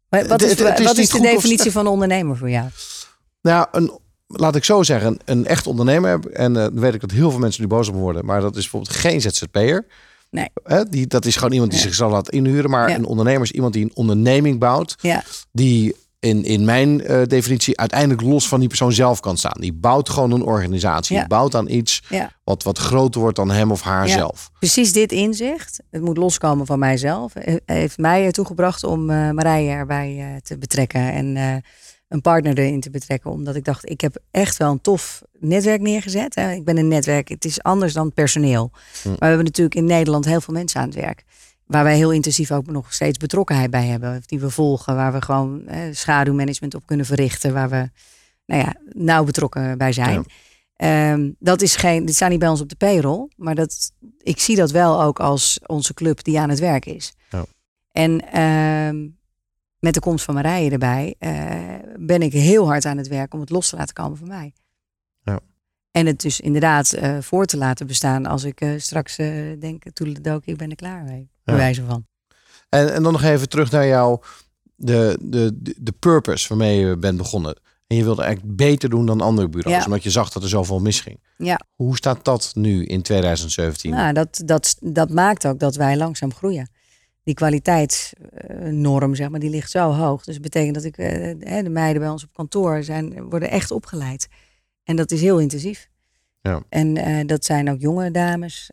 maar 0.08 0.26
wat 0.26 0.42
is, 0.42 0.50
het, 0.50 0.82
wat 0.82 0.98
is 0.98 1.08
de 1.08 1.20
definitie 1.20 1.70
van 1.70 1.86
ondernemer 1.86 2.36
voor 2.36 2.50
jou? 2.50 2.68
Nou, 3.42 3.66
een, 3.72 3.98
laat 4.26 4.56
ik 4.56 4.64
zo 4.64 4.82
zeggen, 4.82 5.18
een 5.24 5.46
echt 5.46 5.66
ondernemer. 5.66 6.30
En 6.32 6.54
uh, 6.54 6.62
dan 6.62 6.80
weet 6.80 6.94
ik 6.94 7.00
dat 7.00 7.10
heel 7.10 7.30
veel 7.30 7.40
mensen 7.40 7.62
nu 7.62 7.68
boos 7.68 7.88
op 7.88 7.94
worden. 7.94 8.24
Maar 8.24 8.40
dat 8.40 8.56
is 8.56 8.62
bijvoorbeeld 8.62 8.96
geen 8.96 9.20
ZZP'er. 9.20 9.86
Nee. 10.30 10.48
Hè, 10.64 10.84
die, 10.84 11.06
dat 11.06 11.24
is 11.24 11.36
gewoon 11.36 11.52
iemand 11.52 11.70
die 11.70 11.80
zichzelf 11.80 12.12
laat 12.12 12.30
inhuren. 12.30 12.70
Maar 12.70 12.90
een 12.90 13.04
ondernemer 13.04 13.42
is 13.42 13.52
iemand 13.52 13.72
die 13.72 13.84
een 13.84 13.94
onderneming 13.94 14.58
bouwt. 14.58 14.94
Ja. 15.00 15.22
Die 15.52 15.96
in, 16.20 16.44
in 16.44 16.64
mijn 16.64 17.10
uh, 17.10 17.22
definitie 17.24 17.78
uiteindelijk 17.78 18.22
los 18.22 18.48
van 18.48 18.58
die 18.58 18.68
persoon 18.68 18.92
zelf 18.92 19.20
kan 19.20 19.36
staan. 19.36 19.60
Die 19.60 19.72
bouwt 19.72 20.08
gewoon 20.08 20.30
een 20.30 20.42
organisatie. 20.42 21.18
Die 21.18 21.26
bouwt 21.26 21.54
aan 21.54 21.68
iets 21.68 22.02
wat, 22.44 22.62
wat 22.62 22.78
groter 22.78 23.20
wordt 23.20 23.36
dan 23.36 23.50
hem 23.50 23.70
of 23.70 23.80
haar 23.80 24.06
ja. 24.06 24.16
zelf. 24.16 24.50
Precies 24.58 24.92
dit 24.92 25.12
inzicht, 25.12 25.82
het 25.90 26.02
moet 26.02 26.16
loskomen 26.16 26.66
van 26.66 26.78
mijzelf, 26.78 27.32
heeft 27.64 27.98
mij 27.98 28.24
ertoe 28.24 28.46
gebracht 28.46 28.84
om 28.84 29.10
uh, 29.10 29.30
Marije 29.30 29.70
erbij 29.70 30.16
uh, 30.16 30.36
te 30.42 30.58
betrekken 30.58 31.12
en 31.12 31.62
een 32.08 32.20
partner 32.20 32.58
erin 32.58 32.80
te 32.80 32.90
betrekken. 32.90 33.30
Omdat 33.30 33.54
ik 33.54 33.64
dacht, 33.64 33.90
ik 33.90 34.00
heb 34.00 34.16
echt 34.30 34.56
wel 34.56 34.70
een 34.70 34.80
tof 34.80 35.22
netwerk 35.38 35.80
neergezet. 35.80 36.34
Hè. 36.34 36.52
Ik 36.52 36.64
ben 36.64 36.76
een 36.76 36.88
netwerk, 36.88 37.28
het 37.28 37.44
is 37.44 37.62
anders 37.62 37.92
dan 37.92 38.12
personeel. 38.12 38.70
Hm. 39.02 39.08
Maar 39.08 39.18
we 39.18 39.26
hebben 39.26 39.44
natuurlijk 39.44 39.76
in 39.76 39.84
Nederland 39.84 40.24
heel 40.24 40.40
veel 40.40 40.54
mensen 40.54 40.80
aan 40.80 40.86
het 40.86 40.94
werk 40.94 41.24
waar 41.70 41.84
wij 41.84 41.96
heel 41.96 42.12
intensief 42.12 42.50
ook 42.50 42.66
nog 42.66 42.92
steeds 42.92 43.18
betrokkenheid 43.18 43.70
bij 43.70 43.86
hebben. 43.86 44.22
Die 44.26 44.40
we 44.40 44.50
volgen, 44.50 44.94
waar 44.94 45.12
we 45.12 45.22
gewoon 45.22 45.66
eh, 45.66 45.80
schaduwmanagement 45.92 46.74
op 46.74 46.86
kunnen 46.86 47.06
verrichten. 47.06 47.52
Waar 47.52 47.68
we 47.68 47.90
nou 48.46 48.62
ja, 48.62 48.74
nauw 48.92 49.24
betrokken 49.24 49.78
bij 49.78 49.92
zijn. 49.92 50.24
Ehm, 50.76 51.30
dat 51.38 51.62
is 51.62 51.76
geen, 51.76 52.04
dit 52.04 52.14
staat 52.14 52.30
niet 52.30 52.38
bij 52.38 52.48
ons 52.48 52.60
op 52.60 52.68
de 52.68 52.76
payroll. 52.76 53.28
Maar 53.36 53.54
dat, 53.54 53.92
ik 54.18 54.40
zie 54.40 54.56
dat 54.56 54.70
wel 54.70 55.02
ook 55.02 55.20
als 55.20 55.60
onze 55.66 55.94
club 55.94 56.24
die 56.24 56.40
aan 56.40 56.48
het 56.48 56.58
werk 56.58 56.86
is. 56.86 57.14
Ja. 57.30 57.44
En 57.92 58.32
ehm, 58.32 59.08
met 59.78 59.94
de 59.94 60.00
komst 60.00 60.24
van 60.24 60.34
Marije 60.34 60.70
erbij 60.70 61.14
uh, 61.18 61.34
ben 61.98 62.22
ik 62.22 62.32
heel 62.32 62.66
hard 62.66 62.84
aan 62.84 62.96
het 62.96 63.08
werk 63.08 63.34
om 63.34 63.40
het 63.40 63.50
los 63.50 63.68
te 63.68 63.76
laten 63.76 63.94
komen 63.94 64.18
van 64.18 64.28
mij. 64.28 64.52
Ja. 65.22 65.40
En 65.90 66.06
het 66.06 66.20
dus 66.20 66.40
inderdaad 66.40 66.94
uh, 66.94 67.18
voor 67.20 67.46
te 67.46 67.56
laten 67.56 67.86
bestaan 67.86 68.26
als 68.26 68.44
ik 68.44 68.60
uh, 68.60 68.72
straks 68.76 69.16
denk, 69.58 69.82
toen 69.92 70.16
de 70.20 70.40
ik 70.44 70.56
ben 70.56 70.70
er 70.70 70.76
klaar 70.76 71.04
mee 71.04 71.28
bewijzen 71.44 71.86
van. 71.86 72.06
En, 72.68 72.94
en 72.94 73.02
dan 73.02 73.12
nog 73.12 73.22
even 73.22 73.48
terug 73.48 73.70
naar 73.70 73.86
jou, 73.86 74.20
de, 74.76 75.18
de, 75.22 75.58
de 75.76 75.92
purpose 75.92 76.48
waarmee 76.48 76.78
je 76.78 76.96
bent 76.96 77.16
begonnen. 77.16 77.60
En 77.86 77.96
je 77.96 78.04
wilde 78.04 78.22
eigenlijk 78.22 78.56
beter 78.56 78.88
doen 78.88 79.06
dan 79.06 79.20
andere 79.20 79.48
bureaus, 79.48 79.84
omdat 79.84 80.02
je 80.02 80.10
zag 80.10 80.30
dat 80.30 80.42
er 80.42 80.48
zoveel 80.48 80.80
misging. 80.80 81.20
Ja. 81.36 81.60
Hoe 81.74 81.96
staat 81.96 82.24
dat 82.24 82.52
nu 82.54 82.84
in 82.84 83.02
2017? 83.02 83.90
Nou, 83.90 84.12
dat, 84.12 84.42
dat, 84.44 84.76
dat 84.80 85.10
maakt 85.10 85.46
ook 85.46 85.58
dat 85.58 85.76
wij 85.76 85.96
langzaam 85.96 86.34
groeien. 86.34 86.70
die 87.22 87.34
kwaliteitsnorm, 87.34 89.14
zeg 89.14 89.28
maar, 89.28 89.40
die 89.40 89.50
ligt 89.50 89.70
zo 89.70 89.92
hoog. 89.92 90.24
Dus 90.24 90.34
dat 90.34 90.42
betekent 90.42 90.74
dat 90.74 90.84
ik, 90.84 90.96
de 91.64 91.70
meiden 91.70 92.02
bij 92.02 92.10
ons 92.10 92.24
op 92.24 92.32
kantoor 92.32 92.82
zijn, 92.82 93.22
worden 93.22 93.50
echt 93.50 93.70
opgeleid. 93.70 94.28
En 94.90 94.96
dat 94.96 95.10
is 95.10 95.20
heel 95.20 95.38
intensief. 95.38 95.88
Ja. 96.40 96.62
En 96.68 97.26
dat 97.26 97.44
zijn 97.44 97.70
ook 97.70 97.80
jonge 97.80 98.10
dames, 98.10 98.70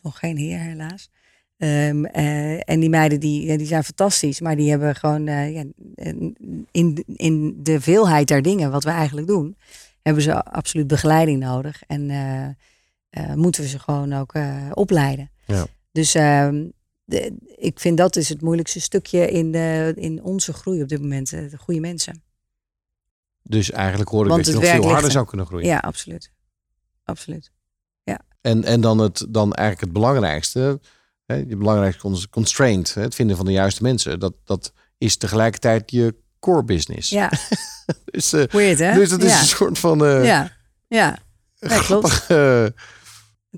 nog 0.00 0.18
geen 0.18 0.36
heer 0.36 0.58
helaas. 0.58 1.10
Um, 1.56 2.04
en 2.04 2.80
die 2.80 2.88
meiden 2.88 3.20
die, 3.20 3.58
die 3.58 3.66
zijn 3.66 3.84
fantastisch, 3.84 4.40
maar 4.40 4.56
die 4.56 4.70
hebben 4.70 4.94
gewoon 4.94 5.24
ja, 5.24 5.64
in, 6.70 7.04
in 7.16 7.58
de 7.62 7.80
veelheid 7.80 8.28
der 8.28 8.42
dingen 8.42 8.70
wat 8.70 8.84
we 8.84 8.90
eigenlijk 8.90 9.26
doen, 9.26 9.56
hebben 10.02 10.22
ze 10.22 10.44
absoluut 10.44 10.86
begeleiding 10.86 11.40
nodig. 11.40 11.82
En 11.86 12.56
moeten 13.34 13.62
we 13.62 13.68
ze 13.68 13.78
gewoon 13.78 14.12
ook 14.12 14.32
opleiden. 14.72 15.30
Ja. 15.46 15.66
Dus 15.92 16.14
ehm, 16.14 16.66
de, 17.04 17.36
ik 17.56 17.80
vind 17.80 17.96
dat 17.96 18.16
is 18.16 18.28
het 18.28 18.42
moeilijkste 18.42 18.80
stukje 18.80 19.30
in, 19.30 19.52
de, 19.52 19.92
in 19.96 20.22
onze 20.22 20.52
groei 20.52 20.82
op 20.82 20.88
dit 20.88 21.00
moment, 21.00 21.30
de 21.30 21.58
goede 21.58 21.80
mensen. 21.80 22.22
Dus 23.48 23.70
eigenlijk 23.70 24.10
hoor 24.10 24.24
ik 24.24 24.30
dat 24.30 24.46
je 24.46 24.52
nog 24.52 24.64
veel 24.64 24.88
harder 24.88 25.10
zou 25.10 25.26
kunnen 25.26 25.46
groeien. 25.46 25.66
Ja, 25.66 25.78
absoluut. 25.78 26.32
Absoluut. 27.04 27.50
Ja. 28.02 28.20
En, 28.40 28.64
en 28.64 28.80
dan, 28.80 28.98
het, 28.98 29.26
dan 29.28 29.52
eigenlijk 29.52 29.80
het 29.80 29.92
belangrijkste, 29.92 30.80
hè, 31.26 31.34
je 31.34 31.56
belangrijkste 31.56 32.28
constraint, 32.30 32.94
het 32.94 33.14
vinden 33.14 33.36
van 33.36 33.46
de 33.46 33.52
juiste 33.52 33.82
mensen, 33.82 34.20
dat, 34.20 34.34
dat 34.44 34.72
is 34.98 35.16
tegelijkertijd 35.16 35.90
je 35.90 36.14
core 36.38 36.64
business. 36.64 37.10
Ja. 37.10 37.32
dus, 38.04 38.32
uh, 38.32 38.44
Weird, 38.44 38.78
hè? 38.78 38.94
Dus 38.94 39.08
dat 39.08 39.22
is 39.22 39.40
een 39.40 39.46
soort 39.46 39.78
van. 39.78 40.04
Uh, 40.04 40.24
ja, 40.24 40.52
ja. 40.86 41.18
Nee, 41.58 41.80
klopt. 41.80 42.26
Uh, 42.28 42.66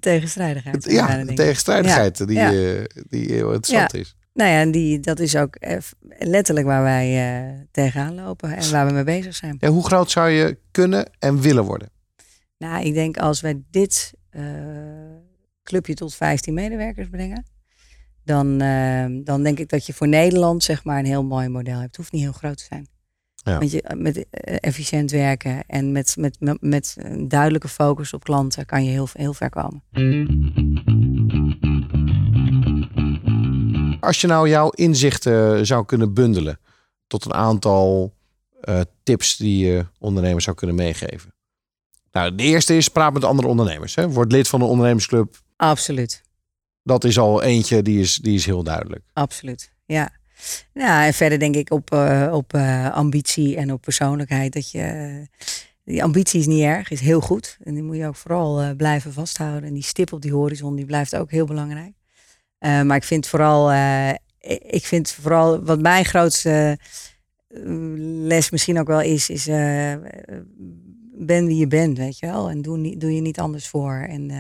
tegenstrijdigheid. 0.00 0.84
Ja, 0.84 1.24
de 1.24 1.34
tegenstrijdigheid 1.34 2.26
die, 2.26 2.36
ja. 2.36 2.50
die 3.08 3.32
heel 3.32 3.52
interessant 3.52 3.94
is. 3.94 4.16
Nou 4.32 4.50
ja, 4.50 4.60
en 4.60 4.70
die, 4.70 5.00
dat 5.00 5.18
is 5.18 5.36
ook 5.36 5.56
letterlijk 6.18 6.66
waar 6.66 6.82
wij 6.82 7.68
tegenaan 7.70 8.14
lopen 8.14 8.56
en 8.56 8.70
waar 8.70 8.86
we 8.86 8.92
mee 8.92 9.04
bezig 9.04 9.34
zijn. 9.34 9.56
Ja, 9.58 9.68
hoe 9.68 9.84
groot 9.84 10.10
zou 10.10 10.28
je 10.28 10.58
kunnen 10.70 11.10
en 11.18 11.40
willen 11.40 11.64
worden? 11.64 11.90
Nou, 12.58 12.84
ik 12.84 12.94
denk 12.94 13.16
als 13.16 13.40
wij 13.40 13.62
dit 13.70 14.14
clubje 15.62 15.94
tot 15.94 16.14
15 16.14 16.54
medewerkers 16.54 17.08
brengen, 17.08 17.44
dan, 18.24 18.62
uh, 18.62 19.04
dan 19.24 19.42
denk 19.42 19.58
ik 19.58 19.68
dat 19.68 19.86
je 19.86 19.92
voor 19.92 20.08
Nederland 20.08 20.62
zeg 20.62 20.84
maar 20.84 20.98
een 20.98 21.04
heel 21.04 21.24
mooi 21.24 21.48
model 21.48 21.74
hebt. 21.74 21.86
Het 21.86 21.96
hoeft 21.96 22.12
niet 22.12 22.22
heel 22.22 22.32
groot 22.32 22.56
te 22.56 22.64
zijn. 22.64 22.88
Ja. 23.34 23.58
Want 23.58 23.70
je, 23.70 23.94
met 23.96 24.30
eh, 24.30 24.56
efficiënt 24.60 25.10
werken 25.10 25.64
en 25.66 25.92
met, 25.92 26.16
met, 26.16 26.36
met, 26.60 26.96
een 26.98 27.28
duidelijke 27.28 27.68
focus 27.68 28.12
op 28.12 28.24
klanten 28.24 28.66
kan 28.66 28.84
je 28.84 28.90
heel, 28.90 29.08
heel 29.12 29.34
ver 29.34 29.50
komen. 29.50 29.82
Als 34.00 34.20
je 34.20 34.26
nou 34.26 34.48
jouw 34.48 34.70
inzichten 34.70 35.66
zou 35.66 35.84
kunnen 35.84 36.14
bundelen 36.14 36.58
tot 37.06 37.24
een 37.24 37.34
aantal 37.34 38.14
uh, 38.64 38.80
tips 39.02 39.36
die 39.36 39.66
je 39.66 39.86
ondernemers 39.98 40.44
zou 40.44 40.56
kunnen 40.56 40.76
meegeven. 40.76 41.34
Nou, 42.12 42.34
de 42.34 42.42
eerste 42.42 42.76
is 42.76 42.88
praat 42.88 43.12
met 43.12 43.24
andere 43.24 43.48
ondernemers. 43.48 43.94
Hè? 43.94 44.08
Word 44.08 44.32
lid 44.32 44.48
van 44.48 44.60
een 44.60 44.68
ondernemersclub. 44.68 45.36
Absoluut. 45.56 46.22
Dat 46.82 47.04
is 47.04 47.18
al 47.18 47.42
eentje, 47.42 47.82
die 47.82 48.00
is, 48.00 48.16
die 48.16 48.34
is 48.34 48.46
heel 48.46 48.62
duidelijk. 48.62 49.04
Absoluut, 49.12 49.72
ja. 49.84 50.18
Ja, 50.72 51.06
en 51.06 51.14
verder 51.14 51.38
denk 51.38 51.54
ik 51.54 51.70
op, 51.70 51.94
uh, 51.94 52.30
op 52.32 52.54
uh, 52.54 52.94
ambitie 52.94 53.56
en 53.56 53.72
op 53.72 53.82
persoonlijkheid. 53.82 54.52
Dat 54.52 54.70
je, 54.70 55.26
die 55.84 56.02
ambitie 56.02 56.40
is 56.40 56.46
niet 56.46 56.62
erg, 56.62 56.90
is 56.90 57.00
heel 57.00 57.20
goed. 57.20 57.58
En 57.62 57.74
die 57.74 57.82
moet 57.82 57.96
je 57.96 58.06
ook 58.06 58.16
vooral 58.16 58.74
blijven 58.76 59.12
vasthouden. 59.12 59.68
En 59.68 59.74
die 59.74 59.82
stip 59.82 60.12
op 60.12 60.22
die 60.22 60.32
horizon, 60.32 60.76
die 60.76 60.84
blijft 60.84 61.16
ook 61.16 61.30
heel 61.30 61.46
belangrijk. 61.46 61.92
Maar 62.60 62.96
ik 62.96 63.04
vind 63.04 63.26
vooral, 63.26 63.72
ik 64.68 64.86
vind 64.86 65.10
vooral 65.10 65.64
wat 65.64 65.80
mijn 65.80 66.04
grootste 66.04 66.78
les 68.04 68.50
misschien 68.50 68.78
ook 68.78 68.86
wel 68.86 69.00
is, 69.00 69.30
is 69.30 69.44
ben 71.14 71.46
wie 71.46 71.56
je 71.56 71.66
bent, 71.66 71.98
weet 71.98 72.18
je 72.18 72.26
wel. 72.26 72.50
En 72.50 72.62
doe, 72.62 72.96
doe 72.96 73.14
je 73.14 73.20
niet 73.20 73.40
anders 73.40 73.68
voor. 73.68 74.06
En 74.08 74.30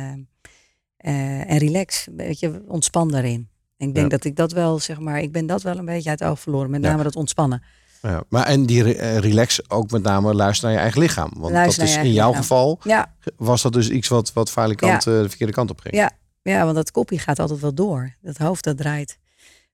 en 0.96 1.58
relax, 1.58 2.08
weet 2.16 2.38
je, 2.38 2.62
ontspan 2.66 3.10
daarin. 3.10 3.48
En 3.76 3.88
ik 3.88 3.94
denk 3.94 4.10
dat 4.10 4.24
ik 4.24 4.36
dat 4.36 4.52
wel, 4.52 4.78
zeg 4.78 5.00
maar, 5.00 5.20
ik 5.20 5.32
ben 5.32 5.46
dat 5.46 5.62
wel 5.62 5.76
een 5.76 5.84
beetje 5.84 6.10
uit 6.10 6.18
het 6.18 6.28
oog 6.28 6.40
verloren. 6.40 6.70
Met 6.70 6.80
name 6.80 7.02
dat 7.02 7.16
ontspannen. 7.16 7.62
Ja, 8.02 8.22
maar 8.28 8.46
en 8.46 8.66
die 8.66 8.82
relax 9.18 9.70
ook 9.70 9.90
met 9.90 10.02
name 10.02 10.34
luisteren 10.34 10.74
naar 10.74 10.78
je 10.78 10.84
eigen 10.84 11.00
lichaam. 11.00 11.30
Want 11.36 11.54
dat 11.54 11.78
is 11.78 11.96
in 11.96 12.12
jouw 12.12 12.32
geval, 12.32 12.78
ja. 12.82 13.14
was 13.36 13.62
dat 13.62 13.72
dus 13.72 13.90
iets 13.90 14.08
wat, 14.08 14.32
wat 14.32 14.54
kant, 14.54 15.06
uh, 15.06 15.22
de 15.22 15.28
verkeerde 15.28 15.52
kant 15.52 15.70
op 15.70 15.80
ging. 15.80 15.94
Ja. 15.94 16.10
Ja, 16.42 16.64
want 16.64 16.74
dat 16.74 16.90
kopje 16.90 17.18
gaat 17.18 17.38
altijd 17.38 17.60
wel 17.60 17.74
door. 17.74 18.14
Dat 18.20 18.36
hoofd 18.36 18.64
dat 18.64 18.76
draait. 18.76 19.18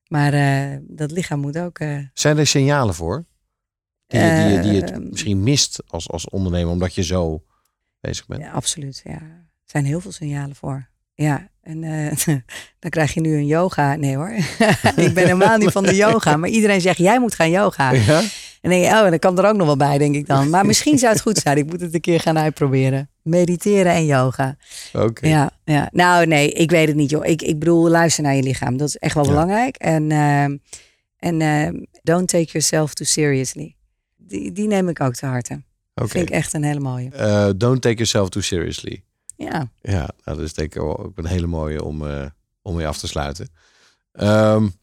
Maar 0.07 0.31
dat 0.81 1.11
lichaam 1.11 1.39
moet 1.39 1.57
ook... 1.57 1.79
Zijn 2.13 2.37
er 2.37 2.47
signalen 2.47 2.95
voor? 2.95 3.25
Die, 4.07 4.19
die, 4.19 4.59
die, 4.59 4.71
je 4.71 4.81
het 4.81 5.09
misschien 5.09 5.43
mist 5.43 5.83
als, 5.87 6.09
als 6.09 6.29
ondernemer, 6.29 6.71
omdat 6.71 6.95
je 6.95 7.03
zo 7.03 7.43
bezig 7.99 8.27
bent? 8.27 8.41
Ja, 8.41 8.51
absoluut. 8.51 9.01
Ja. 9.03 9.21
Er 9.21 9.73
zijn 9.73 9.85
heel 9.85 9.99
veel 9.99 10.11
signalen 10.11 10.55
voor. 10.55 10.89
Ja, 11.13 11.49
en 11.61 11.83
uh, 11.83 12.11
dan 12.79 12.89
krijg 12.89 13.13
je 13.13 13.21
nu 13.21 13.35
een 13.35 13.45
yoga. 13.45 13.95
Nee 13.95 14.15
hoor, 14.15 14.29
ik 15.05 15.13
ben 15.13 15.23
helemaal 15.23 15.57
niet 15.57 15.71
van 15.71 15.83
de 15.83 15.95
yoga. 16.05 16.37
Maar 16.37 16.49
iedereen 16.49 16.81
zegt, 16.81 16.97
jij 16.97 17.19
moet 17.19 17.35
gaan 17.35 17.49
yoga. 17.49 17.91
Ja? 17.91 18.21
En 18.67 18.73
denk 18.73 18.85
je, 18.85 18.91
oh, 18.91 19.09
dat 19.09 19.19
kan 19.19 19.37
er 19.37 19.45
ook 19.45 19.55
nog 19.55 19.65
wel 19.65 19.77
bij, 19.77 19.97
denk 19.97 20.15
ik 20.15 20.27
dan. 20.27 20.49
Maar 20.49 20.65
misschien 20.65 20.97
zou 20.97 21.13
het 21.13 21.21
goed 21.21 21.37
zijn. 21.37 21.57
Ik 21.57 21.65
moet 21.65 21.81
het 21.81 21.93
een 21.93 22.01
keer 22.01 22.19
gaan 22.19 22.37
uitproberen. 22.37 23.09
Mediteren 23.21 23.91
en 23.91 24.05
yoga. 24.05 24.57
Oké. 24.93 25.27
Ja, 25.27 25.51
ja, 25.63 25.89
nou 25.91 26.25
nee, 26.25 26.51
ik 26.51 26.71
weet 26.71 26.87
het 26.87 26.95
niet 26.95 27.09
joh. 27.09 27.25
Ik, 27.25 27.41
ik 27.41 27.59
bedoel, 27.59 27.89
luister 27.89 28.23
naar 28.23 28.35
je 28.35 28.43
lichaam. 28.43 28.77
Dat 28.77 28.87
is 28.87 28.97
echt 28.97 29.13
wel 29.13 29.25
belangrijk. 29.25 29.75
En, 29.75 30.09
uh, 30.09 30.43
en 31.17 31.39
uh, 31.39 31.81
don't 32.03 32.27
take 32.27 32.45
yourself 32.45 32.93
too 32.93 33.07
seriously. 33.07 33.75
Die, 34.17 34.51
die 34.51 34.67
neem 34.67 34.89
ik 34.89 35.01
ook 35.01 35.13
te 35.13 35.25
harte. 35.25 35.61
Okay. 35.93 36.09
Vind 36.09 36.29
ik 36.29 36.35
echt 36.35 36.53
een 36.53 36.63
hele 36.63 36.79
mooie. 36.79 37.09
Uh, 37.13 37.49
don't 37.57 37.81
take 37.81 37.95
yourself 37.95 38.29
too 38.29 38.41
seriously. 38.41 39.03
Ja. 39.35 39.69
Ja, 39.81 40.09
nou, 40.23 40.37
dat 40.37 40.39
is 40.39 40.53
denk 40.53 40.75
ik 40.75 40.81
ook 40.81 41.17
een 41.17 41.25
hele 41.25 41.47
mooie 41.47 41.83
om, 41.83 42.01
uh, 42.01 42.25
om 42.61 42.75
mee 42.75 42.87
af 42.87 42.97
te 42.97 43.07
sluiten. 43.07 43.49
Um, 44.11 44.73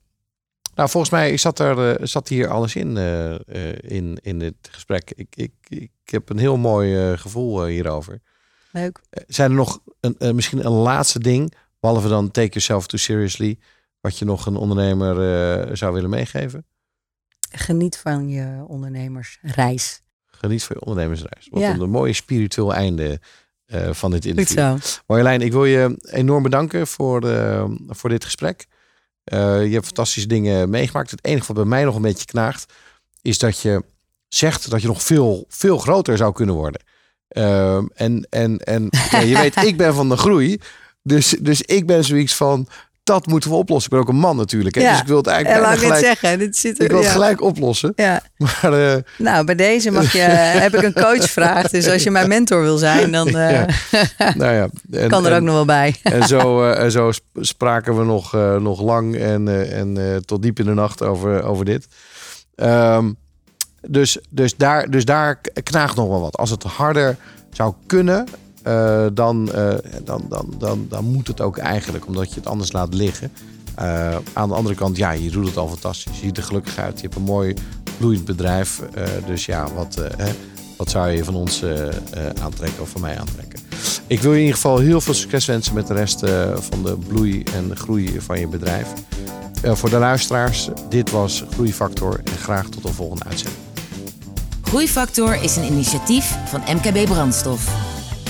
nou, 0.75 0.89
volgens 0.89 1.13
mij 1.13 1.37
zat, 1.37 1.59
er, 1.59 2.01
uh, 2.01 2.07
zat 2.07 2.29
hier 2.29 2.49
alles 2.49 2.77
in, 2.77 2.97
uh, 2.97 3.35
in, 3.77 4.19
in 4.23 4.39
dit 4.39 4.55
gesprek. 4.71 5.13
Ik, 5.15 5.37
ik, 5.37 5.53
ik 5.69 5.91
heb 6.05 6.31
een 6.31 6.39
heel 6.39 6.57
mooi 6.57 7.17
gevoel 7.17 7.65
hierover. 7.65 8.21
Leuk. 8.71 9.01
zijn 9.27 9.51
er 9.51 9.57
nog 9.57 9.81
een, 10.01 10.35
misschien 10.35 10.67
een 10.67 10.73
laatste 10.73 11.19
ding, 11.19 11.55
behalve 11.81 12.09
dan 12.09 12.31
take 12.31 12.49
yourself 12.49 12.87
too 12.87 12.99
seriously, 12.99 13.59
wat 14.01 14.19
je 14.19 14.25
nog 14.25 14.47
een 14.47 14.57
ondernemer 14.57 15.77
zou 15.77 15.93
willen 15.93 16.11
meegeven? 16.11 16.67
Geniet 17.51 17.97
van 17.97 18.29
je 18.29 18.65
ondernemersreis. 18.67 20.03
Geniet 20.27 20.63
van 20.63 20.77
je 20.79 20.87
ondernemersreis. 20.87 21.49
Wat 21.51 21.61
ja. 21.61 21.75
een 21.75 21.91
mooie 21.91 22.13
spiritueel 22.13 22.75
einde 22.75 23.21
uh, 23.67 23.93
van 23.93 24.11
dit 24.11 24.25
interview. 24.25 24.79
Marjolein, 25.07 25.41
ik 25.41 25.53
wil 25.53 25.65
je 25.65 25.99
enorm 26.11 26.43
bedanken 26.43 26.87
voor, 26.87 27.25
uh, 27.25 27.65
voor 27.89 28.11
dit 28.11 28.25
gesprek. 28.25 28.67
Uh, 29.33 29.67
je 29.67 29.73
hebt 29.73 29.87
fantastische 29.87 30.29
dingen 30.29 30.71
meegemaakt. 30.71 31.11
Het 31.11 31.25
enige 31.25 31.47
wat 31.47 31.57
bij 31.57 31.65
mij 31.65 31.85
nog 31.85 31.97
een 31.97 32.03
beetje 32.03 32.27
knaagt, 32.27 32.73
is 33.23 33.39
dat 33.39 33.61
je 33.61 33.85
zegt 34.29 34.71
dat 34.71 34.83
je 34.83 34.87
nog 34.87 35.03
veel, 35.03 35.45
veel 35.49 35.79
groter 35.79 36.17
zou 36.17 36.33
kunnen 36.33 36.55
worden. 36.55 36.83
en 37.95 38.27
en, 38.31 38.59
en 38.59 38.91
je 39.27 39.37
weet, 39.37 39.57
ik 39.71 39.77
ben 39.77 39.95
van 39.95 40.09
de 40.09 40.17
groei. 40.17 40.61
Dus, 41.03 41.37
dus 41.41 41.63
ik 41.63 41.87
ben 41.87 42.05
zoiets 42.05 42.35
van, 42.35 42.69
dat 43.05 43.27
moeten 43.27 43.51
we 43.51 43.57
oplossen. 43.57 43.93
Ik 43.93 43.99
ben 43.99 44.07
ook 44.07 44.15
een 44.15 44.21
man 44.21 44.37
natuurlijk. 44.37 44.75
Hè? 44.75 44.81
Ja. 44.81 44.91
Dus 44.91 45.01
ik 45.01 45.07
wil 45.07 45.17
het 45.17 45.27
eigenlijk 45.27 45.65
ja, 45.65 45.77
gelijk, 45.77 46.05
zeggen. 46.05 46.39
Dit 46.39 46.57
zit 46.57 46.79
er, 46.79 46.85
ik 46.85 46.91
wil 46.91 47.01
het 47.01 47.09
gelijk 47.09 47.41
oplossen. 47.41 47.93
Ja. 47.97 48.23
Maar, 48.63 48.81
uh, 48.81 48.95
nou, 49.19 49.45
bij 49.45 49.55
deze 49.55 49.91
mag 49.91 50.13
je, 50.13 50.19
heb 50.65 50.75
ik 50.75 50.83
een 50.83 50.93
coachvraag. 50.93 51.69
Dus 51.69 51.89
als 51.89 52.03
je 52.03 52.11
mijn 52.11 52.29
mentor 52.29 52.63
wil 52.63 52.77
zijn, 52.77 53.13
dan 53.13 53.29
uh, 53.37 53.63
nou 54.35 54.53
ja. 54.53 54.69
En, 54.91 55.09
kan 55.09 55.27
er 55.27 55.33
en, 55.33 55.39
ook 55.39 55.45
nog 55.45 55.55
wel 55.55 55.65
bij. 55.65 55.95
en, 56.03 56.27
zo, 56.27 56.71
uh, 56.71 56.79
en 56.79 56.91
zo 56.91 57.13
spraken 57.35 57.99
we 57.99 58.05
nog, 58.05 58.33
nog 58.61 58.83
lang 58.83 59.17
en, 59.17 59.73
en 59.73 60.23
tot 60.25 60.43
diep 60.43 60.59
in 60.59 60.65
de 60.65 60.75
nacht 60.75 61.03
over, 61.03 61.43
over 61.43 61.65
dit. 61.65 61.87
Um, 62.57 63.17
dus, 63.89 64.19
dus, 64.31 64.57
daar, 64.57 64.91
dus 64.91 65.05
daar 65.05 65.41
knaagt 65.63 65.97
nog 65.97 66.09
wel 66.09 66.21
wat. 66.21 66.37
Als 66.37 66.51
het 66.51 66.63
harder 66.63 67.17
zou 67.51 67.75
kunnen, 67.87 68.27
uh, 68.67 69.07
dan, 69.13 69.49
uh, 69.55 69.75
dan, 70.05 70.27
dan, 70.29 70.55
dan, 70.59 70.87
dan 70.89 71.05
moet 71.05 71.27
het 71.27 71.41
ook 71.41 71.59
eigenlijk, 71.59 72.07
omdat 72.07 72.29
je 72.29 72.35
het 72.35 72.47
anders 72.47 72.73
laat 72.73 72.95
liggen. 72.95 73.33
Uh, 73.81 74.17
aan 74.33 74.49
de 74.49 74.55
andere 74.55 74.75
kant, 74.75 74.97
ja, 74.97 75.11
je 75.11 75.31
doet 75.31 75.47
het 75.47 75.57
al 75.57 75.69
fantastisch. 75.69 76.13
Je 76.13 76.27
ziet 76.27 76.37
er 76.37 76.43
gelukkig 76.43 76.79
uit. 76.79 76.97
Je 76.97 77.03
hebt 77.03 77.17
een 77.17 77.23
mooi 77.23 77.55
bloeiend 77.99 78.25
bedrijf. 78.25 78.81
dus 79.27 79.47
ja, 79.47 79.67
wat, 79.75 80.03
wat 80.77 80.91
zou 80.91 81.11
je 81.11 81.25
van 81.25 81.35
ons 81.35 81.65
aantrekken 82.43 82.83
of 82.83 82.89
van 82.89 83.01
mij 83.01 83.19
aantrekken? 83.19 83.59
Ik 84.07 84.21
wil 84.21 84.31
je 84.31 84.37
in 84.37 84.43
ieder 84.45 84.61
geval 84.61 84.79
heel 84.79 85.01
veel 85.01 85.15
succes 85.15 85.47
wensen 85.47 85.75
met 85.75 85.87
de 85.87 85.95
rest 85.95 86.19
van 86.55 86.83
de 86.83 86.97
bloei 87.09 87.43
en 87.55 87.77
groei 87.77 88.21
van 88.21 88.41
je 88.41 88.49
bedrijf. 88.49 88.89
voor 89.63 89.91
de 89.91 89.99
luisteraars, 89.99 90.69
dit 90.89 91.11
was 91.11 91.45
Groeifactor 91.51 92.21
en 92.25 92.39
graag 92.39 92.69
tot 92.69 92.83
de 92.83 92.93
volgende 92.93 93.25
uitzending. 93.25 93.63
Groeifactor 94.63 95.43
is 95.43 95.57
een 95.57 95.65
initiatief 95.65 96.37
van 96.47 96.61
MKB 96.61 97.05
Brandstof. 97.05 97.93